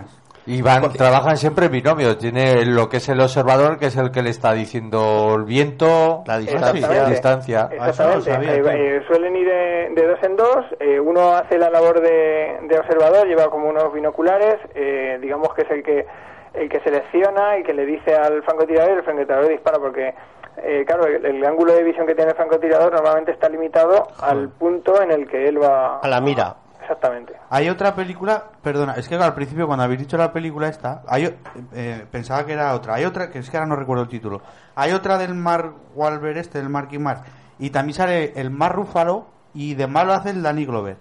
Y 0.48 0.62
van, 0.62 0.90
trabajan 0.92 1.36
siempre 1.36 1.66
en 1.66 1.72
binomio. 1.72 2.16
Tiene 2.16 2.64
lo 2.64 2.88
que 2.88 2.96
es 2.96 3.08
el 3.08 3.20
observador, 3.20 3.78
que 3.78 3.86
es 3.86 3.96
el 3.96 4.10
que 4.10 4.22
le 4.22 4.30
está 4.30 4.52
diciendo 4.54 5.34
el 5.36 5.44
viento, 5.44 6.22
La 6.26 6.38
distancia. 6.38 6.70
Exactamente. 6.70 7.10
distancia. 7.10 7.68
Ah, 7.78 7.88
Exactamente. 7.88 8.30
sabía, 8.32 8.54
Eh, 8.54 8.96
eh, 8.96 9.02
suelen 9.06 9.36
ir 9.36 9.46
de, 9.46 9.90
de 9.94 10.06
dos 10.08 10.18
en 10.22 10.36
dos. 10.36 10.64
eh, 10.80 10.98
uno 10.98 11.34
hace 11.34 11.58
la 11.58 11.68
labor 11.70 12.00
de, 12.00 12.58
de 12.62 12.78
observador, 12.78 13.26
lleva 13.26 13.50
como 13.50 13.68
unos 13.68 13.92
binoculares, 13.92 14.56
eh, 14.74 15.18
digamos 15.20 15.52
que 15.54 15.62
es 15.62 15.70
el 15.70 15.82
que 15.82 16.06
el 16.54 16.68
que 16.70 16.80
selecciona 16.80 17.58
y 17.58 17.62
que 17.62 17.74
le 17.74 17.84
dice 17.84 18.14
al 18.16 18.42
francotirador 18.42 18.92
y 18.94 18.98
el 18.98 19.04
francotirador 19.04 19.48
dispara 19.48 19.78
porque 19.78 20.14
eh, 20.56 20.82
claro 20.86 21.04
el, 21.06 21.24
el 21.24 21.44
ángulo 21.44 21.74
de 21.74 21.84
visión 21.84 22.06
que 22.06 22.14
tiene 22.14 22.30
el 22.30 22.36
francotirador 22.36 22.90
normalmente 22.92 23.32
está 23.32 23.48
limitado 23.50 24.08
al 24.20 24.48
punto 24.48 25.00
en 25.02 25.10
el 25.12 25.28
que 25.28 25.46
él 25.46 25.62
va 25.62 25.98
A 26.00 26.08
la 26.08 26.20
mira. 26.22 26.56
Exactamente 26.88 27.34
Hay 27.50 27.68
otra 27.68 27.94
película, 27.94 28.44
perdona, 28.62 28.94
es 28.94 29.08
que 29.08 29.14
al 29.16 29.34
principio 29.34 29.66
cuando 29.66 29.84
habéis 29.84 30.00
dicho 30.00 30.16
la 30.16 30.32
película 30.32 30.68
esta, 30.68 31.02
hay, 31.06 31.36
eh, 31.74 32.06
pensaba 32.10 32.44
que 32.46 32.52
era 32.54 32.74
otra. 32.74 32.94
Hay 32.94 33.04
otra, 33.04 33.30
que 33.30 33.38
es 33.40 33.50
que 33.50 33.56
ahora 33.56 33.68
no 33.68 33.76
recuerdo 33.76 34.04
el 34.04 34.08
título. 34.08 34.40
Hay 34.74 34.92
otra 34.92 35.18
del 35.18 35.34
Mark 35.34 35.74
Wahlberg 35.94 36.38
este, 36.38 36.58
el 36.58 36.68
Marky 36.68 36.98
Mark. 36.98 37.22
Y 37.58 37.70
también 37.70 37.94
sale 37.94 38.32
el 38.36 38.50
Mar 38.50 38.74
Rúfalo 38.74 39.26
y 39.54 39.74
de 39.74 39.86
malo 39.86 40.12
hace 40.12 40.30
el 40.30 40.42
Danny 40.42 40.64
Glover. 40.64 40.96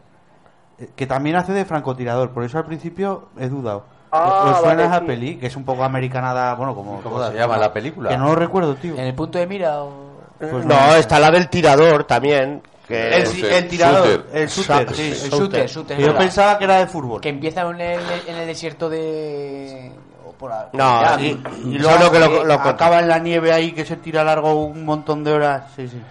eh, 0.79 0.89
Que 0.95 1.05
también 1.07 1.35
hace 1.35 1.53
de 1.53 1.65
francotirador. 1.65 2.31
Por 2.31 2.43
eso 2.43 2.57
al 2.57 2.65
principio 2.65 3.29
he 3.37 3.47
dudado. 3.47 3.85
Ah, 4.11 4.51
¿Os 4.51 4.57
suena 4.59 4.73
vale, 4.75 4.85
esa 4.85 4.99
sí. 4.99 5.05
peli? 5.05 5.37
Que 5.37 5.47
es 5.47 5.55
un 5.55 5.65
poco 5.65 5.83
americanada, 5.83 6.55
bueno, 6.55 6.73
como 6.73 7.01
¿Cómo 7.01 7.17
todas, 7.17 7.31
se 7.31 7.37
llama 7.37 7.55
¿no? 7.55 7.61
la 7.61 7.73
película? 7.73 8.09
Que 8.09 8.17
no 8.17 8.27
lo 8.27 8.35
recuerdo, 8.35 8.75
tío. 8.75 8.93
En 8.93 9.01
el 9.05 9.13
punto 9.15 9.37
de 9.37 9.47
mira 9.47 9.83
o... 9.83 10.07
Pues 10.39 10.65
no, 10.65 10.75
está 10.95 11.19
la 11.19 11.31
del 11.31 11.49
tirador 11.49 12.03
también. 12.05 12.61
Que 12.87 13.15
El, 13.17 13.43
el 13.45 13.67
tirador, 13.67 14.07
Shooter. 14.07 14.37
el 14.37 14.47
shooter, 14.47 14.93
sí, 14.95 15.07
el 15.25 15.29
shooter, 15.29 15.65
shooter. 15.67 15.97
yo 15.99 16.15
pensaba 16.15 16.57
que 16.57 16.63
era 16.63 16.77
de 16.79 16.87
fútbol. 16.87 17.19
Que 17.19 17.29
empieza 17.29 17.61
en 17.61 17.81
el, 17.81 17.99
en 18.27 18.35
el 18.37 18.47
desierto 18.47 18.89
de... 18.89 19.91
por. 20.39 20.51
No, 20.71 21.01
Ya, 21.01 21.17
y, 21.19 21.25
Y 21.65 21.75
y 21.75 21.77
luego 21.79 21.97
solo 21.97 22.11
que 22.11 22.19
lo, 22.19 22.29
que 22.41 22.45
lo 22.45 22.53
acaba 22.53 22.99
en 22.99 23.09
la 23.09 23.19
nieve 23.19 23.51
ahí 23.51 23.71
que 23.73 23.83
se 23.85 23.97
tira 23.97 24.23
largo 24.23 24.53
un 24.53 24.85
montón 24.85 25.23
de 25.23 25.33
horas. 25.33 25.63
Sí, 25.75 25.87
sí. 25.89 26.01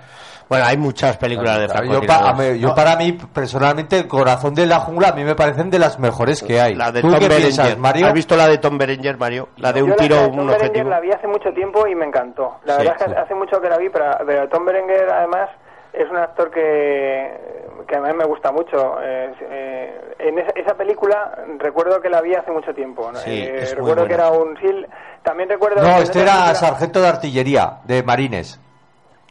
Bueno, 0.49 0.65
hay 0.67 0.77
muchas 0.77 1.17
películas 1.17 1.59
de 1.59 1.67
Claro, 1.67 1.87
yo, 1.93 2.03
pa- 2.07 2.29
a 2.31 2.33
mí- 2.35 2.59
yo 2.61 2.73
para 2.73 2.95
mí, 2.95 3.12
personalmente, 3.15 3.99
el 3.99 4.07
corazón 4.07 4.55
de 4.55 4.65
la 4.65 4.79
jungla 4.79 5.09
a 5.09 5.12
mí 5.12 5.25
me 5.25 5.35
parecen 5.35 5.71
de 5.71 5.79
las 5.81 5.99
mejores 5.99 6.41
que 6.43 6.61
hay. 6.61 6.75
La 6.77 6.93
de 6.93 7.01
¿Tú 7.01 7.09
Tom 7.11 7.19
qué 7.19 7.27
Berenger. 7.29 7.53
piensas, 7.55 7.79
Mario? 7.79 8.07
¿Has 8.07 8.12
visto 8.12 8.37
la 8.37 8.47
de 8.47 8.59
Tom 8.59 8.79
Berenger, 8.79 9.17
Mario? 9.19 9.49
La 9.57 9.73
de 9.73 9.81
Yo 9.81 9.87
un 9.87 9.97
tiro, 9.97 10.15
la 10.17 10.23
de 10.23 10.29
un 10.29 10.37
Tom 10.37 10.47
Berenger 10.47 10.67
objetivo. 10.69 10.91
la 10.91 11.01
vi 11.01 11.11
hace 11.11 11.27
mucho 11.27 11.51
tiempo 11.53 11.85
y 11.89 11.97
me 11.97 12.05
encantó. 12.05 12.59
La 12.65 12.75
Sí, 12.77 12.79
verdad 12.85 12.97
es 13.01 13.05
que 13.07 13.11
sí. 13.11 13.17
hace 13.25 13.35
mucho 13.35 13.61
que 13.61 13.69
la 13.69 13.77
vi, 13.79 13.89
pero, 13.89 14.05
pero 14.25 14.49
Tom 14.49 14.65
Berenger 14.67 15.09
además 15.11 15.49
es 15.97 16.11
un 16.11 16.17
actor 16.17 16.51
que, 16.51 17.65
que 17.89 17.97
a 17.97 18.01
mí 18.01 18.13
me 18.15 18.25
gusta 18.25 18.53
mucho. 18.53 18.99
Eh, 19.03 19.33
eh, 19.51 20.15
en 20.19 20.39
esa, 20.39 20.51
esa 20.55 20.75
película 20.75 21.39
recuerdo 21.59 22.01
que 22.01 22.09
la 22.11 22.21
vi 22.21 22.35
hace 22.35 22.51
mucho 22.51 22.75
tiempo. 22.75 23.11
¿no? 23.13 23.19
Sí, 23.19 23.31
Eh, 23.43 23.59
es 23.63 23.71
muy 23.79 23.81
recuerdo 23.91 24.07
que 24.09 24.15
era 24.15 24.31
un 24.31 24.57
SIL. 24.59 24.87
También 25.23 25.49
recuerdo... 25.49 25.83
No, 25.83 25.99
este 25.99 26.21
era 26.23 26.33
película- 26.33 26.55
sargento 26.55 27.01
de 27.01 27.09
artillería, 27.09 27.79
de 27.85 28.03
marines. 28.03 28.61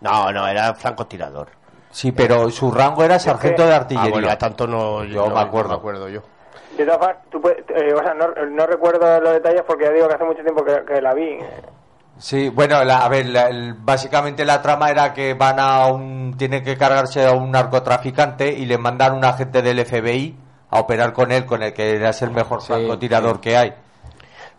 No, 0.01 0.32
no, 0.32 0.47
era 0.47 0.73
francotirador. 0.73 1.47
Sí, 1.89 2.12
pero 2.12 2.49
su 2.49 2.71
rango 2.71 3.04
era 3.04 3.17
sargento 3.19 3.65
de 3.65 3.73
Ah, 3.73 3.78
artillería. 3.78 4.12
bueno, 4.12 4.28
ya 4.28 4.38
tanto 4.38 4.67
no, 4.67 5.04
Yo 5.06 5.28
no- 5.30 5.36
me 5.36 5.41
acuerdo. 5.41 5.69
no 5.69 5.75
me 5.75 5.80
acuerdo 5.80 6.10
yo. 6.10 6.21
De 6.78 6.84
todas 6.84 6.99
formas, 6.99 7.17
tú 7.30 7.39
puedes- 7.39 7.63
eh, 7.69 7.93
o 7.93 7.99
sea, 8.04 8.13
no, 8.13 8.28
no 8.49 8.67
recuerdo 8.67 9.21
los 9.21 9.32
detalles 9.34 9.62
porque 9.65 9.86
ya 9.86 9.91
digo 9.91 10.08
que 10.10 10.15
hace 10.15 10.25
mucho 10.25 10.41
tiempo 10.43 10.65
que, 10.65 10.84
que 10.84 11.01
la 11.01 11.13
vi. 11.13 11.39
Sí, 12.17 12.47
bueno, 12.49 12.84
la- 12.86 12.99
a 12.99 13.10
ver, 13.10 13.25
la- 13.28 13.49
el- 13.49 13.73
básicamente 13.73 14.45
la 14.45 14.62
trama 14.62 14.89
era 14.89 15.13
que 15.13 15.34
van 15.34 15.60
a 15.60 15.88
un, 15.88 16.36
tienen 16.38 16.63
que 16.63 16.78
cargarse 16.78 17.25
a 17.25 17.34
un 17.34 17.51
narcotraficante 17.51 18.54
y 18.54 18.65
le 18.65 18.78
mandan 18.78 19.13
un 19.15 19.25
agente 19.25 19.62
del 19.62 19.80
FBI 19.80 20.38
a 20.69 20.80
operar 20.80 21.12
con 21.13 21.32
él, 21.32 21.45
con 21.45 21.62
el 21.62 21.73
que 21.73 21.95
es 22.08 22.21
el 22.21 22.32
mejor 22.32 22.62
francotirador 22.62 23.41
que 23.41 23.58
hay. 23.58 23.73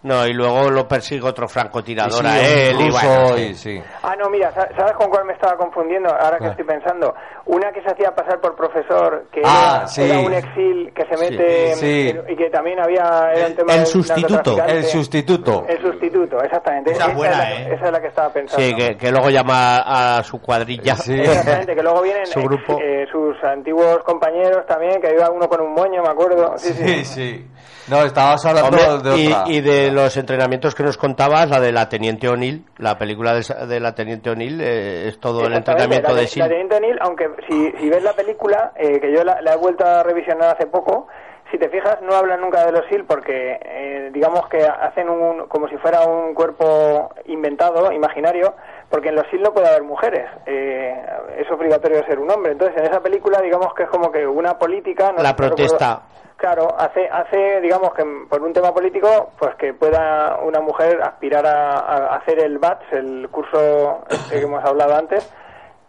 No, 0.02 0.24
y 0.24 0.32
luego 0.34 0.70
lo 0.70 0.86
persigue 0.86 1.26
otro 1.26 1.48
francotirador 1.48 2.20
Sí, 2.22 2.26
a 2.26 2.40
él. 2.70 2.80
y 2.80 2.90
bueno, 2.90 3.38
y- 3.38 3.54
sí. 3.54 3.82
Ah, 4.04 4.14
no, 4.16 4.30
mira, 4.30 4.52
sa- 4.52 4.68
¿sabes 4.76 4.92
con 4.92 5.08
cuál 5.10 5.24
me 5.24 5.32
estaba 5.32 5.56
confundiendo? 5.56 6.10
Ahora 6.10 6.32
que 6.36 6.38
¿Cuál? 6.38 6.50
estoy 6.52 6.64
pensando. 6.66 7.14
Una 7.46 7.72
que 7.72 7.80
se 7.82 7.90
hacía 7.90 8.14
pasar 8.14 8.40
por 8.40 8.54
profesor, 8.54 9.24
que 9.32 9.40
Ah, 9.44 9.78
era, 9.78 9.86
sí. 9.88 10.02
era 10.02 10.20
un 10.20 10.32
exil 10.32 10.92
que 10.94 11.02
se 11.06 11.16
mete 11.16 12.32
y 12.32 12.36
que 12.36 12.50
también 12.50 12.78
había 12.80 13.32
era 13.34 13.46
un 13.48 13.54
tema 13.56 13.74
el 13.74 13.86
sustituto. 13.86 14.56
El 14.64 14.84
sustituto. 14.84 15.64
El 15.68 15.80
sustituto, 15.82 16.40
exactamente. 16.40 16.92
Esa 16.92 17.06
es 17.10 17.16
buena, 17.16 17.32
es 17.32 17.38
la, 17.38 17.52
¿eh? 17.72 17.74
esa 17.74 17.86
es 17.86 17.92
la 17.92 18.00
que 18.00 18.06
estaba 18.08 18.28
pensando. 18.32 18.64
Sí, 18.64 18.74
que, 18.76 18.96
que 18.96 19.10
luego 19.10 19.30
llama 19.30 20.18
a 20.18 20.22
su 20.22 20.40
cuadrilla. 20.40 20.94
Sí. 20.96 21.14
Exactamente, 21.18 21.74
que 21.74 21.82
luego 21.82 22.02
vienen 22.02 22.26
Su 22.26 22.40
grupo. 22.42 22.78
eh, 22.80 23.06
sus 23.10 23.42
antiguos 23.42 23.98
compañeros 24.04 24.64
también, 24.68 25.00
que 25.00 25.12
iba 25.12 25.28
uno 25.30 25.48
con 25.48 25.60
un 25.62 25.72
moño, 25.74 26.02
me 26.02 26.10
acuerdo. 26.10 26.54
Sí, 26.58 26.72
sí. 26.72 26.84
Sí, 26.86 27.04
sí. 27.04 27.46
No, 27.88 28.02
estabas 28.02 28.44
hablando 28.44 28.76
Hombre, 28.76 29.10
de 29.10 29.16
y, 29.16 29.26
otra. 29.28 29.44
y 29.46 29.60
de 29.60 29.85
de 29.86 29.92
los 29.92 30.16
entrenamientos 30.16 30.74
que 30.74 30.82
nos 30.82 30.96
contabas, 30.96 31.48
la 31.48 31.60
de 31.60 31.72
la 31.72 31.88
Teniente 31.88 32.28
O'Neill, 32.28 32.64
la 32.78 32.98
película 32.98 33.34
de, 33.34 33.66
de 33.66 33.80
la 33.80 33.94
Teniente 33.94 34.30
O'Neill, 34.30 34.60
eh, 34.60 35.08
es 35.08 35.18
todo 35.20 35.46
el 35.46 35.54
entrenamiento 35.54 36.08
la, 36.08 36.14
de 36.14 36.22
La 36.22 36.28
SEAL. 36.28 36.48
Teniente 36.48 36.76
O'Neill, 36.76 36.98
aunque 37.00 37.28
si, 37.48 37.72
si 37.78 37.88
ves 37.88 38.02
la 38.02 38.12
película, 38.12 38.72
eh, 38.76 39.00
que 39.00 39.12
yo 39.12 39.24
la, 39.24 39.40
la 39.42 39.54
he 39.54 39.56
vuelto 39.56 39.84
a 39.84 40.02
revisionar 40.02 40.54
hace 40.56 40.66
poco, 40.66 41.08
si 41.50 41.58
te 41.58 41.68
fijas 41.68 42.00
no 42.02 42.14
hablan 42.14 42.40
nunca 42.40 42.64
de 42.66 42.72
los 42.72 42.84
SEAL 42.86 43.04
porque 43.04 43.58
eh, 43.62 44.10
digamos 44.12 44.48
que 44.48 44.64
hacen 44.64 45.08
un 45.08 45.46
como 45.46 45.68
si 45.68 45.76
fuera 45.78 46.00
un 46.06 46.34
cuerpo 46.34 47.10
inventado, 47.26 47.92
imaginario, 47.92 48.54
porque 48.90 49.08
en 49.10 49.16
los 49.16 49.26
SEAL 49.28 49.42
no 49.42 49.52
puede 49.52 49.68
haber 49.68 49.82
mujeres, 49.82 50.28
eh, 50.46 50.94
es 51.38 51.50
obligatorio 51.50 52.04
ser 52.06 52.18
un 52.18 52.30
hombre. 52.30 52.52
Entonces 52.52 52.76
en 52.78 52.84
esa 52.84 53.00
película 53.00 53.40
digamos 53.40 53.74
que 53.74 53.84
es 53.84 53.88
como 53.88 54.10
que 54.10 54.26
una 54.26 54.58
política... 54.58 55.12
no- 55.12 55.22
La 55.22 55.30
recuerdo- 55.32 55.56
protesta. 55.56 56.02
Claro, 56.36 56.68
hace, 56.78 57.08
hace, 57.08 57.62
digamos 57.62 57.94
que 57.94 58.04
por 58.28 58.42
un 58.42 58.52
tema 58.52 58.74
político, 58.74 59.30
pues 59.38 59.54
que 59.54 59.72
pueda 59.72 60.36
una 60.44 60.60
mujer 60.60 61.00
aspirar 61.02 61.46
a, 61.46 61.78
a 61.78 62.16
hacer 62.16 62.40
el 62.40 62.58
BATS, 62.58 62.92
el 62.92 63.28
curso 63.30 64.04
este 64.10 64.40
que 64.40 64.44
hemos 64.44 64.62
hablado 64.62 64.94
antes, 64.96 65.32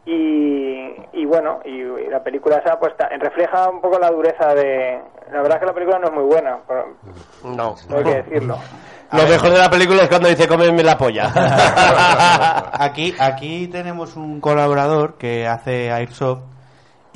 y, 0.10 0.96
y 1.22 1.26
bueno, 1.26 1.60
y, 1.66 1.72
y 1.82 2.08
la 2.10 2.24
película 2.24 2.58
esa 2.58 2.80
pues 2.80 2.94
refleja 3.20 3.70
un 3.70 3.82
poco 3.82 4.00
la 4.00 4.10
dureza 4.10 4.54
de... 4.56 5.02
La 5.32 5.42
verdad 5.42 5.56
es 5.58 5.60
que 5.60 5.66
la 5.66 5.74
película 5.74 6.00
no 6.00 6.08
es 6.08 6.14
muy 6.14 6.24
buena, 6.24 6.60
No. 7.44 7.76
no 7.90 7.98
hay 7.98 8.04
que 8.04 8.16
decirlo. 8.24 8.58
Lo 9.12 9.24
mejor 9.24 9.50
de 9.52 9.58
la 9.58 9.70
película 9.70 10.04
es 10.04 10.10
cuando 10.10 10.28
dice 10.28 10.48
cómeme 10.48 10.84
la 10.84 10.98
polla. 10.98 11.32
Aquí, 12.74 13.14
aquí 13.20 13.68
tenemos 13.68 14.16
un 14.18 14.42
colaborador 14.42 15.18
que 15.18 15.48
hace 15.48 15.92
Airsoft 15.92 16.42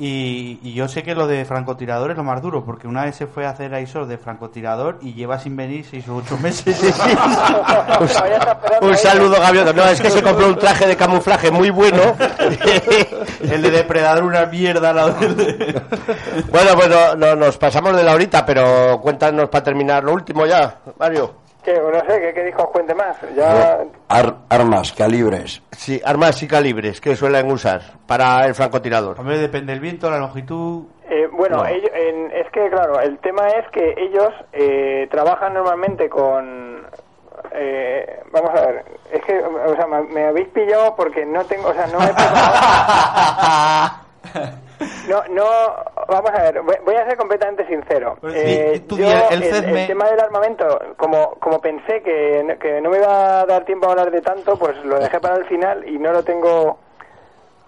y, 0.04 0.58
y 0.64 0.72
yo 0.74 0.88
sé 0.88 1.02
que 1.04 1.14
lo 1.14 1.26
de 1.28 1.44
francotirador 1.44 2.10
es 2.10 2.16
lo 2.16 2.24
más 2.24 2.42
duro, 2.42 2.64
porque 2.64 2.88
una 2.88 3.04
vez 3.04 3.14
se 3.14 3.26
fue 3.28 3.46
a 3.46 3.50
hacer 3.50 3.72
Airsoft 3.72 4.08
de 4.08 4.18
francotirador 4.18 4.98
y 5.00 5.14
lleva 5.14 5.38
sin 5.38 5.56
venir 5.56 5.84
seis 5.88 6.08
o 6.08 6.16
ocho 6.16 6.36
meses. 6.38 6.76
Todavía 6.80 8.36
está 8.36 8.52
esperando 8.52 8.86
Un 8.88 8.96
saludo, 8.96 9.40
Gaviota. 9.40 9.72
No, 9.72 9.84
es 9.84 10.00
que 10.00 10.10
se 10.10 10.22
compró 10.22 10.48
un 10.48 10.56
traje 10.58 10.86
de 10.86 10.96
camuflaje 10.96 11.50
muy 11.50 11.70
bueno. 11.70 12.00
El 13.40 13.62
de 13.62 13.70
depredador 13.70 14.24
una 14.24 14.46
mierda 14.46 14.92
del 15.12 15.36
de- 15.36 15.82
bueno, 16.50 16.70
pues 16.74 16.88
no, 16.88 17.14
no, 17.14 17.36
nos 17.36 17.56
pasamos 17.58 17.94
de 17.96 18.02
la 18.02 18.12
horita, 18.14 18.44
pero 18.44 19.00
cuéntanos 19.00 19.48
para 19.48 19.62
terminar 19.64 20.02
lo 20.02 20.12
último 20.12 20.46
ya, 20.46 20.78
Mario. 20.98 21.41
Que 21.64 21.74
no 21.74 22.00
sé, 22.08 22.20
¿qué, 22.20 22.34
qué 22.34 22.42
dijo 22.44 22.66
Cuente 22.72 22.92
más? 22.94 23.16
Ya... 23.36 23.84
Ar- 24.08 24.34
armas, 24.48 24.92
calibres. 24.92 25.62
Sí, 25.70 26.00
armas 26.04 26.42
y 26.42 26.48
calibres 26.48 27.00
que 27.00 27.14
suelen 27.14 27.50
usar 27.52 27.82
para 28.06 28.44
el 28.46 28.54
francotirador. 28.56 29.20
Hombre, 29.20 29.38
depende 29.38 29.72
del 29.72 29.80
viento, 29.80 30.10
la 30.10 30.18
longitud. 30.18 30.86
Eh, 31.08 31.28
bueno, 31.30 31.58
No. 31.58 31.66
ello- 31.66 31.94
en- 31.94 32.32
es 32.32 32.50
que 32.50 32.68
claro, 32.68 32.98
el 33.00 33.18
tema 33.18 33.46
es 33.48 33.68
que 33.70 33.94
ellos 33.96 34.30
eh, 34.52 35.06
trabajan 35.10 35.54
normalmente 35.54 36.08
con... 36.08 36.84
eh, 37.52 38.22
vamos 38.32 38.50
a 38.50 38.66
ver, 38.66 38.84
es 39.12 39.22
que, 39.24 39.38
o 39.40 39.76
sea, 39.76 39.86
me, 39.86 40.02
me 40.12 40.24
habéis 40.24 40.48
pillado 40.48 40.96
porque 40.96 41.24
no 41.24 41.44
tengo, 41.44 41.68
o 41.68 41.74
sea, 41.74 41.86
no 41.86 42.00
me 42.00 42.06
he. 42.06 42.08
No, 45.08 45.22
no, 45.30 45.44
vamos 46.08 46.30
a 46.32 46.42
ver, 46.42 46.60
voy, 46.62 46.94
a 46.96 47.06
ser 47.06 47.16
completamente 47.16 47.66
sincero. 47.66 48.16
Pues 48.20 48.34
Eh, 48.36 48.82
yo, 48.88 49.06
el 49.30 49.42
el, 49.42 49.52
CESME. 49.52 49.82
el 49.82 49.86
tema 49.86 50.06
del 50.10 50.20
armamento, 50.20 50.80
como, 50.96 51.32
como 51.40 51.60
pensé 51.60 52.02
que, 52.02 52.42
no- 52.44 52.58
que 52.58 52.80
no 52.80 52.90
me 52.90 52.98
iba 52.98 53.40
a 53.42 53.46
dar 53.46 53.64
tiempo 53.64 53.86
a 53.88 53.90
hablar 53.92 54.10
de 54.10 54.20
tanto, 54.20 54.56
pues 54.58 54.76
lo 54.84 54.98
dejé 54.98 55.20
para 55.20 55.36
el 55.36 55.44
final 55.46 55.88
y 55.88 55.98
no 55.98 56.12
lo 56.12 56.22
tengo... 56.22 56.78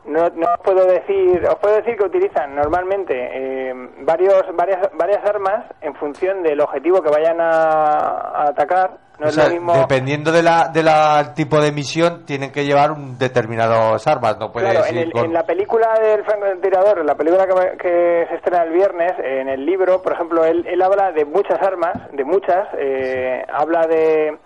No, 0.06 0.28
no 0.34 0.46
os 0.52 0.60
puedo 0.62 0.84
decir, 0.86 1.46
os 1.48 1.54
puedo 1.56 1.76
decir 1.76 1.96
que 1.96 2.04
utilizan 2.04 2.54
normalmente 2.54 3.14
eh, 3.16 3.72
varios, 4.00 4.44
varias, 4.54 4.90
varias 4.92 5.24
armas 5.24 5.64
en 5.80 5.94
función 5.94 6.42
del 6.42 6.60
objetivo 6.60 7.00
que 7.00 7.08
vayan 7.08 7.40
a, 7.40 7.98
a 8.34 8.48
atacar. 8.48 8.98
No 9.18 9.26
O 9.26 9.28
es 9.28 9.34
sea, 9.36 9.44
lo 9.44 9.50
mismo. 9.54 9.74
dependiendo 9.74 10.32
de 10.32 10.42
la, 10.42 10.68
de 10.72 10.82
la 10.82 11.34
tipo 11.34 11.60
de 11.60 11.70
misión, 11.70 12.24
tienen 12.26 12.50
que 12.50 12.64
llevar 12.64 12.90
un 12.90 13.16
determinadas 13.16 14.04
armas. 14.08 14.38
No 14.38 14.50
puedes 14.50 14.70
Claro, 14.72 14.86
en, 14.86 14.96
ir 14.96 15.02
el- 15.04 15.12
con- 15.12 15.24
en 15.26 15.32
la 15.32 15.44
película 15.44 15.94
del 16.00 16.24
francotirador, 16.24 16.98
en 16.98 17.06
la 17.06 17.14
película 17.14 17.46
que, 17.46 17.76
que 17.78 18.26
se 18.28 18.34
estrena 18.34 18.64
el 18.64 18.72
viernes, 18.72 19.12
en 19.22 19.48
el 19.48 19.64
libro, 19.64 20.02
por 20.02 20.14
ejemplo, 20.14 20.44
él, 20.44 20.66
él 20.66 20.82
habla 20.82 21.12
de 21.12 21.24
muchas 21.24 21.62
armas, 21.62 21.94
de 22.12 22.24
muchas, 22.24 22.66
eh, 22.76 23.44
habla 23.52 23.86
de, 23.86 24.36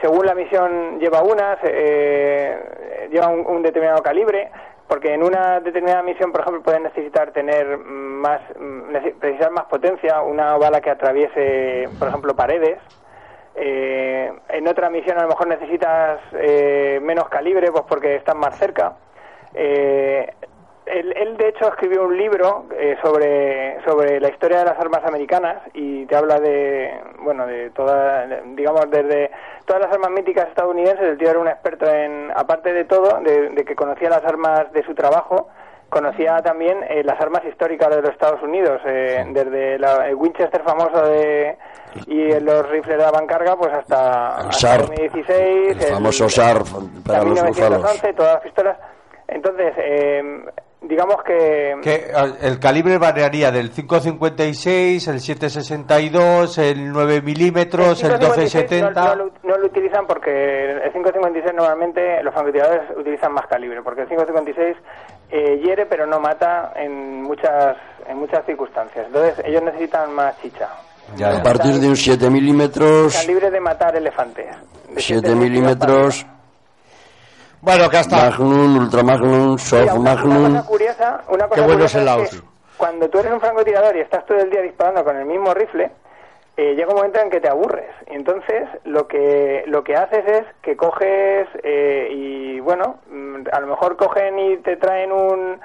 según 0.00 0.24
la 0.24 0.34
misión 0.36 1.00
lleva 1.00 1.22
unas, 1.22 1.58
eh, 1.64 3.08
lleva 3.10 3.26
un, 3.28 3.44
un 3.44 3.62
determinado 3.62 4.02
calibre, 4.02 4.50
porque 4.86 5.14
en 5.14 5.24
una 5.24 5.58
determinada 5.60 6.02
misión, 6.02 6.30
por 6.32 6.42
ejemplo, 6.42 6.62
pueden 6.62 6.84
necesitar 6.84 7.32
tener 7.32 7.78
más, 7.78 8.40
mm, 8.58 9.18
precisar 9.18 9.50
más 9.50 9.64
potencia, 9.64 10.20
una 10.22 10.56
bala 10.58 10.80
que 10.80 10.90
atraviese, 10.90 11.88
por 11.98 12.08
ejemplo, 12.08 12.34
paredes. 12.36 12.78
Eh, 13.54 14.32
en 14.48 14.68
otra 14.68 14.88
misión 14.90 15.18
a 15.18 15.22
lo 15.22 15.28
mejor 15.28 15.46
necesitas 15.46 16.20
eh, 16.32 17.00
menos 17.02 17.28
calibre, 17.28 17.70
pues 17.70 17.84
porque 17.88 18.16
están 18.16 18.38
más 18.38 18.58
cerca. 18.58 18.94
Eh, 19.54 20.32
él, 20.86 21.12
él, 21.16 21.36
de 21.36 21.48
hecho 21.48 21.68
escribió 21.68 22.04
un 22.04 22.16
libro 22.16 22.66
eh, 22.76 22.96
sobre, 23.02 23.82
sobre 23.84 24.20
la 24.20 24.28
historia 24.30 24.58
de 24.58 24.64
las 24.64 24.78
armas 24.78 25.04
americanas 25.04 25.58
y 25.74 26.06
te 26.06 26.16
habla 26.16 26.40
de, 26.40 26.92
bueno, 27.20 27.46
de 27.46 27.70
todas, 27.70 28.28
digamos, 28.56 28.90
desde 28.90 29.30
todas 29.64 29.82
las 29.82 29.92
armas 29.92 30.10
míticas 30.10 30.48
estadounidenses. 30.48 31.04
El 31.04 31.18
tío 31.18 31.30
era 31.30 31.38
un 31.38 31.48
experto 31.48 31.88
en, 31.88 32.32
aparte 32.34 32.72
de 32.72 32.84
todo, 32.84 33.20
de, 33.20 33.50
de 33.50 33.64
que 33.64 33.76
conocía 33.76 34.10
las 34.10 34.24
armas 34.24 34.72
de 34.72 34.82
su 34.82 34.94
trabajo, 34.94 35.48
conocía 35.92 36.38
también 36.42 36.78
eh, 36.88 37.02
las 37.04 37.20
armas 37.20 37.44
históricas 37.44 37.90
de 37.94 38.00
los 38.02 38.10
Estados 38.10 38.42
Unidos, 38.42 38.80
eh, 38.86 39.22
desde 39.28 39.78
la- 39.78 40.08
el 40.08 40.14
Winchester 40.16 40.62
famoso 40.62 41.06
de, 41.06 41.56
y 42.06 42.40
los 42.40 42.68
rifles 42.70 42.96
de 42.98 43.04
avancarga, 43.04 43.54
pues 43.56 43.72
hasta, 43.74 44.40
El 44.40 44.48
hasta 44.48 44.52
SAR, 44.52 44.80
2016, 44.86 45.84
el 45.86 45.92
famoso 45.94 46.28
SAR 46.28 46.62
para 47.06 47.18
los 47.22 47.34
1911, 47.34 47.82
búfalos. 47.82 48.16
todas 48.16 48.32
las 48.34 48.42
pistolas. 48.42 48.78
Entonces, 49.28 49.72
eh, 49.78 50.22
digamos 50.82 51.22
que... 51.24 51.76
que 51.82 51.94
eh, 51.94 52.12
el 52.42 52.58
calibre 52.58 52.98
variaría 52.98 53.50
del 53.50 53.72
5.56, 53.72 55.08
el 55.08 55.20
7.62, 55.20 56.58
el 56.58 56.90
9 56.92 57.22
milímetros, 57.22 58.02
el 58.04 58.12
5.56 58.12 58.92
12.70. 58.92 58.92
No, 58.94 59.04
no 59.04 59.14
lo, 59.14 59.30
no 59.42 59.56
lo 59.58 59.66
utilizan 59.66 60.06
porque 60.06 60.72
el 60.72 60.92
5.56 60.92 61.54
normalmente 61.54 62.22
los 62.22 62.34
francotiradores 62.34 62.82
utilizan 62.96 63.32
más 63.32 63.46
calibre, 63.46 63.80
porque 63.82 64.02
el 64.02 64.08
5.56 64.08 64.74
eh, 65.32 65.58
hiere 65.64 65.86
pero 65.86 66.06
no 66.06 66.20
mata 66.20 66.72
en 66.76 67.22
muchas 67.22 67.76
en 68.06 68.18
muchas 68.18 68.44
circunstancias. 68.44 69.06
Entonces 69.06 69.44
ellos 69.46 69.62
necesitan 69.62 70.12
más 70.12 70.38
chicha. 70.42 70.68
Ya. 71.16 71.38
A 71.38 71.42
partir 71.42 71.74
de 71.80 71.88
un 71.88 71.96
7 71.96 72.30
milímetros, 72.30 73.14
Calibre 73.16 73.50
de 73.50 73.60
matar 73.60 73.96
elefantes. 73.96 74.46
De 74.46 75.00
7 75.00 75.02
siete 75.02 75.34
milímetros, 75.34 76.24
Bueno, 77.60 77.88
que 77.90 77.96
hasta. 77.98 78.30
Magnum, 78.30 78.76
Ultra 78.78 79.02
Magnum, 79.02 79.46
Mira, 79.50 79.58
Soft 79.58 79.82
una, 79.82 79.92
una 79.92 80.14
Magnum. 80.14 80.52
cosa 80.54 80.66
curiosa, 80.66 81.20
una 81.28 81.48
cosa 81.48 81.54
Qué 81.54 81.60
bueno 81.60 81.72
curiosa 81.74 81.98
es 81.98 82.06
el 82.06 82.22
es 82.22 82.30
que 82.30 82.46
cuando 82.76 83.08
tú 83.08 83.18
eres 83.20 83.32
un 83.32 83.40
francotirador 83.40 83.96
y 83.96 84.00
estás 84.00 84.26
todo 84.26 84.38
el 84.38 84.50
día 84.50 84.60
disparando 84.62 85.04
con 85.04 85.16
el 85.16 85.24
mismo 85.24 85.54
rifle, 85.54 85.90
eh, 86.56 86.74
llega 86.74 86.90
un 86.90 86.96
momento 86.96 87.20
en 87.20 87.30
que 87.30 87.40
te 87.40 87.48
aburres. 87.48 87.90
Y 88.10 88.14
entonces 88.14 88.68
lo 88.84 89.06
que 89.08 89.64
lo 89.66 89.82
que 89.84 89.96
haces 89.96 90.24
es 90.26 90.44
que 90.62 90.76
coges 90.76 91.48
eh, 91.62 92.08
y 92.10 92.60
bueno, 92.60 92.98
mm, 93.10 93.42
a 93.52 93.60
lo 93.60 93.66
mejor 93.68 93.96
cogen 93.96 94.38
y 94.38 94.56
te 94.58 94.76
traen 94.76 95.12
un 95.12 95.60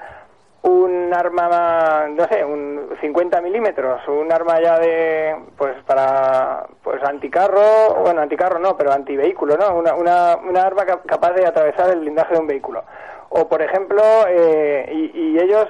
un 0.62 1.14
arma, 1.14 2.08
no 2.10 2.24
sé, 2.26 2.44
un 2.44 2.90
50 3.00 3.40
milímetros, 3.40 4.06
un 4.08 4.30
arma 4.32 4.60
ya 4.60 4.78
de, 4.80 5.36
pues 5.56 5.72
para, 5.86 6.66
pues 6.82 7.00
anticarro, 7.04 7.94
bueno, 8.02 8.20
anticarro 8.22 8.58
no, 8.58 8.76
pero 8.76 8.92
antivehículo, 8.92 9.56
¿no? 9.56 9.76
Una, 9.76 9.94
una, 9.94 10.36
una 10.36 10.62
arma 10.64 10.84
cap- 10.84 11.06
capaz 11.06 11.32
de 11.34 11.46
atravesar 11.46 11.90
el 11.90 12.00
blindaje 12.00 12.34
de 12.34 12.40
un 12.40 12.48
vehículo. 12.48 12.82
O, 13.30 13.48
por 13.48 13.62
ejemplo, 13.62 14.02
eh, 14.28 14.90
y, 14.92 15.36
y 15.36 15.38
ellos, 15.38 15.68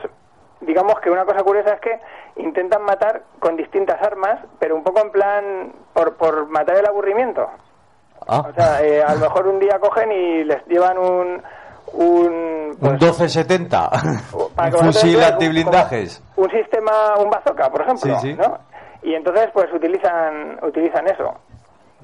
digamos 0.60 0.98
que 1.00 1.10
una 1.10 1.24
cosa 1.24 1.42
curiosa 1.42 1.74
es 1.74 1.80
que 1.80 2.00
intentan 2.36 2.82
matar 2.82 3.22
con 3.38 3.56
distintas 3.56 4.00
armas, 4.02 4.40
pero 4.58 4.76
un 4.76 4.82
poco 4.84 5.00
en 5.00 5.10
plan, 5.10 5.72
por, 5.92 6.16
por 6.16 6.46
matar 6.48 6.76
el 6.76 6.86
aburrimiento. 6.86 7.48
Ah, 8.26 8.44
O 8.48 8.52
sea, 8.52 8.82
eh, 8.82 9.02
a 9.02 9.14
lo 9.14 9.20
mejor 9.20 9.46
un 9.48 9.58
día 9.58 9.78
cogen 9.78 10.12
y 10.12 10.44
les 10.44 10.64
llevan 10.66 10.98
un... 10.98 11.42
Un, 11.90 12.76
pues, 12.78 12.92
un 12.92 12.98
12.70, 12.98 14.52
para 14.54 14.76
un 14.76 14.84
fusil 14.92 15.16
un- 15.16 15.22
antiblindajes. 15.22 16.22
como 16.34 16.46
Un 16.46 16.52
sistema, 16.52 17.16
un 17.18 17.30
bazooka, 17.30 17.70
por 17.70 17.80
ejemplo, 17.80 18.18
Sí, 18.20 18.32
sí. 18.32 18.34
¿no? 18.34 18.58
Y 19.02 19.14
entonces, 19.14 19.48
pues 19.54 19.72
utilizan, 19.72 20.58
utilizan 20.62 21.08
eso. 21.08 21.34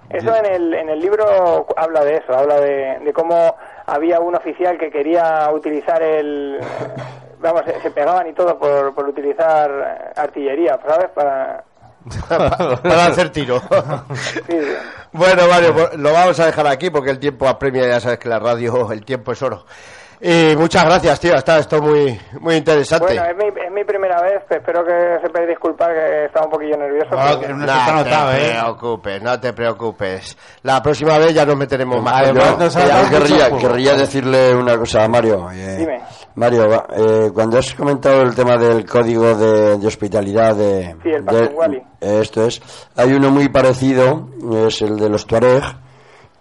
Eso 0.09 0.35
en 0.37 0.47
el, 0.47 0.73
en 0.75 0.89
el 0.89 1.01
libro 1.01 1.67
habla 1.77 2.03
de 2.05 2.17
eso, 2.17 2.33
habla 2.35 2.61
de, 2.61 2.99
de 3.01 3.13
cómo 3.13 3.57
había 3.87 4.21
un 4.21 4.35
oficial 4.35 4.79
que 4.79 4.91
quería 4.91 5.51
utilizar 5.53 6.03
el... 6.03 6.61
Vamos, 7.45 7.63
se, 7.67 7.79
se 7.79 7.91
pegaban 7.91 8.27
y 8.27 8.33
todo 8.33 8.59
por, 8.59 8.95
por 8.95 9.07
utilizar 9.07 9.71
eh, 9.71 10.13
artillería, 10.17 10.81
¿sabes? 10.89 11.11
Para... 11.15 11.63
para 12.83 13.07
hacer 13.07 13.29
tiro. 13.29 13.61
Sí, 14.15 14.41
sí. 14.49 14.59
bueno, 15.13 15.47
vale, 15.47 15.71
pues 15.73 15.95
lo 15.99 16.11
vamos 16.11 16.41
a 16.41 16.47
dejar 16.47 16.67
aquí 16.67 16.89
porque 16.89 17.11
el 17.11 17.19
tiempo 17.19 17.47
apremia, 17.47 17.87
ya 17.87 18.01
sabes 18.01 18.19
que 18.19 18.31
la 18.31 18.39
radio, 18.39 18.91
el 18.93 19.05
tiempo 19.05 19.33
es 19.33 19.43
oro. 19.43 19.67
Y 20.21 20.57
muchas 20.57 20.85
gracias, 20.85 21.21
tío. 21.21 21.35
Está 21.35 21.59
esto 21.59 21.83
muy, 21.83 22.19
muy 22.41 22.55
interesante. 22.57 23.07
Bueno, 23.15 23.25
es 23.25 23.37
mi, 23.37 23.63
es 23.63 23.73
mi 23.73 23.85
primera 23.85 24.23
vez, 24.23 24.43
espero 24.49 24.85
que 24.85 25.19
se 25.23 25.29
puede 25.31 25.49
disculpar 25.49 25.93
que 25.93 26.25
estaba 26.27 26.47
un 26.47 26.53
poquillo 26.53 26.77
nervioso. 26.77 27.09
Ah, 27.13 27.37
pero- 27.41 27.57
no 27.57 27.67
no 27.67 27.73
se 27.73 27.85
te 27.87 27.93
notado, 27.93 28.33
¿eh? 28.33 28.51
preocupes, 28.61 29.23
no 29.23 29.41
te 29.41 29.53
preocupes. 29.53 30.37
La 30.63 30.83
próxima 30.83 31.19
vez 31.19 31.35
ya 31.35 31.45
nos 31.45 31.57
meteremos 31.57 32.03
más. 32.03 32.23
Además, 32.23 32.57
mucho 32.59 33.11
querría, 33.11 33.51
querría 33.59 33.95
decirle 33.95 34.55
una 34.55 34.79
cosa 34.79 35.05
a 35.05 35.09
Mario. 35.09 35.51
eh, 35.53 35.77
Dime. 35.79 36.01
Mario, 36.37 36.69
va, 36.69 36.87
eh, 36.97 37.31
cuando 37.35 37.59
has 37.59 37.75
comentado 37.75 38.23
el 38.23 38.35
tema 38.35 38.57
del 38.57 38.85
código 38.87 39.35
de, 39.37 39.79
de 39.79 39.87
hospitalidad 39.87 40.55
de, 40.57 40.97
Sí, 41.03 41.11
el 41.11 41.25
de- 41.25 41.45
eh, 42.01 42.21
esto 42.23 42.47
es, 42.47 42.61
hay 42.97 43.13
uno 43.13 43.31
muy 43.31 43.49
parecido, 43.49 44.29
es 44.67 44.81
el 44.83 44.97
de 44.99 45.09
los 45.09 45.27
Tuareg, 45.27 45.63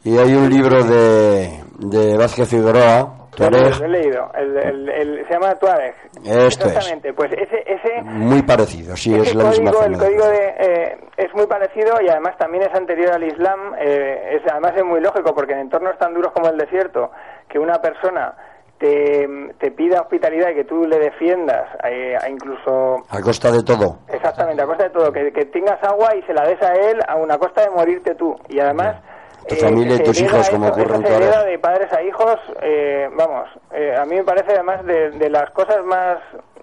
y 0.03 0.17
hay 0.17 0.33
un 0.33 0.49
libro 0.49 0.83
de, 0.83 1.63
de 1.79 2.17
Vázquez 2.17 2.49
Figueroa, 2.49 3.22
Tuareg, 3.35 3.79
lo 3.79 3.85
he 3.85 3.89
leído, 3.89 4.31
el, 4.35 4.57
el- 4.57 4.89
el- 4.89 5.27
se 5.27 5.33
llama 5.33 5.55
Tuareg. 5.55 5.95
Esto 6.23 6.29
es. 6.65 6.65
Exactamente, 6.67 7.13
pues 7.13 7.31
ese, 7.33 7.63
ese, 7.65 8.01
muy 8.03 8.41
parecido, 8.43 8.95
sí, 8.95 9.13
es 9.15 9.33
la 9.35 9.45
misma 9.45 9.71
código, 9.71 9.85
el 9.85 9.95
forma. 9.95 9.97
de- 9.97 10.17
código 10.17 10.25
de, 10.29 10.55
eh, 10.59 10.97
es 11.17 11.33
muy 11.35 11.47
parecido 11.47 12.01
y 12.01 12.09
además 12.09 12.37
también 12.37 12.63
es 12.63 12.73
anterior 12.75 13.11
al 13.13 13.23
Islam. 13.23 13.73
eh, 13.79 14.39
es, 14.41 14.51
además 14.51 14.73
es 14.75 14.83
muy 14.83 15.01
lógico 15.01 15.33
porque 15.33 15.53
en 15.53 15.59
entornos 15.59 15.97
tan 15.97 16.13
duros 16.13 16.31
como 16.33 16.49
el 16.49 16.57
desierto, 16.57 17.11
que 17.49 17.59
una 17.59 17.81
persona 17.81 18.33
te, 18.79 19.27
te 19.59 19.71
pida 19.71 20.01
hospitalidad 20.01 20.49
y 20.49 20.55
que 20.55 20.63
tú 20.65 20.85
le 20.85 20.99
defiendas, 20.99 21.63
eh, 21.85 22.17
a 22.21 22.29
incluso 22.29 22.97
A 23.09 23.21
costa 23.21 23.51
de 23.51 23.63
todo. 23.63 23.99
Exactamente, 24.09 24.61
a 24.61 24.65
costa 24.65 24.83
de 24.85 24.89
todo, 24.89 25.11
que, 25.11 25.31
que 25.31 25.45
tengas 25.45 25.81
agua 25.83 26.15
y 26.15 26.21
se 26.23 26.33
la 26.33 26.45
des 26.45 26.61
a 26.61 26.73
él 26.73 26.99
a 27.07 27.15
una 27.15 27.37
costa 27.37 27.61
de 27.61 27.69
morirte 27.69 28.15
tú. 28.15 28.35
Y 28.49 28.59
además... 28.59 28.97
Tu 29.47 29.55
familia 29.55 29.95
y 29.95 30.03
tus 30.03 30.19
hereda 30.19 30.35
hijos, 30.35 30.49
como 30.49 30.67
ocurre 30.67 30.95
en 30.95 31.05
hereda 31.05 31.43
de 31.43 31.59
padres 31.59 31.91
a 31.93 32.01
hijos, 32.01 32.35
eh, 32.61 33.07
vamos, 33.17 33.49
eh, 33.73 33.93
a 33.97 34.05
mí 34.05 34.15
me 34.15 34.23
parece 34.23 34.53
además 34.53 34.85
de, 34.85 35.11
de 35.11 35.29
las 35.29 35.49
cosas 35.51 35.83
más, 35.85 36.17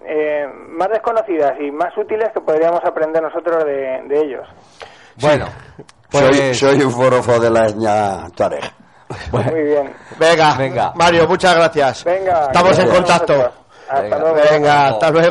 eh, 0.05 0.45
más 0.69 0.89
desconocidas 0.89 1.53
y 1.59 1.71
más 1.71 1.95
útiles 1.97 2.29
que 2.33 2.41
podríamos 2.41 2.79
aprender 2.83 3.21
nosotros 3.21 3.63
de, 3.65 4.01
de 4.07 4.19
ellos. 4.19 4.47
Bueno, 5.21 5.45
Soy, 6.09 6.27
pues 6.29 6.59
soy 6.59 6.81
un 6.81 6.91
forofo 6.91 7.39
de 7.39 7.49
la 7.49 7.67
etnia 7.67 8.27
Tuareg. 8.35 8.63
Muy 9.31 9.61
bien. 9.63 9.93
Venga, 10.17 10.55
Venga. 10.57 10.93
Mario, 10.95 11.27
muchas 11.27 11.53
gracias. 11.55 12.03
Venga. 12.05 12.45
Estamos 12.45 12.79
en 12.79 12.89
contacto. 12.89 13.33
Hasta 13.89 14.01
Venga. 14.03 14.19
luego. 14.19 14.35
Venga, 14.51 14.87
hasta 14.87 15.11
luego. 15.11 15.27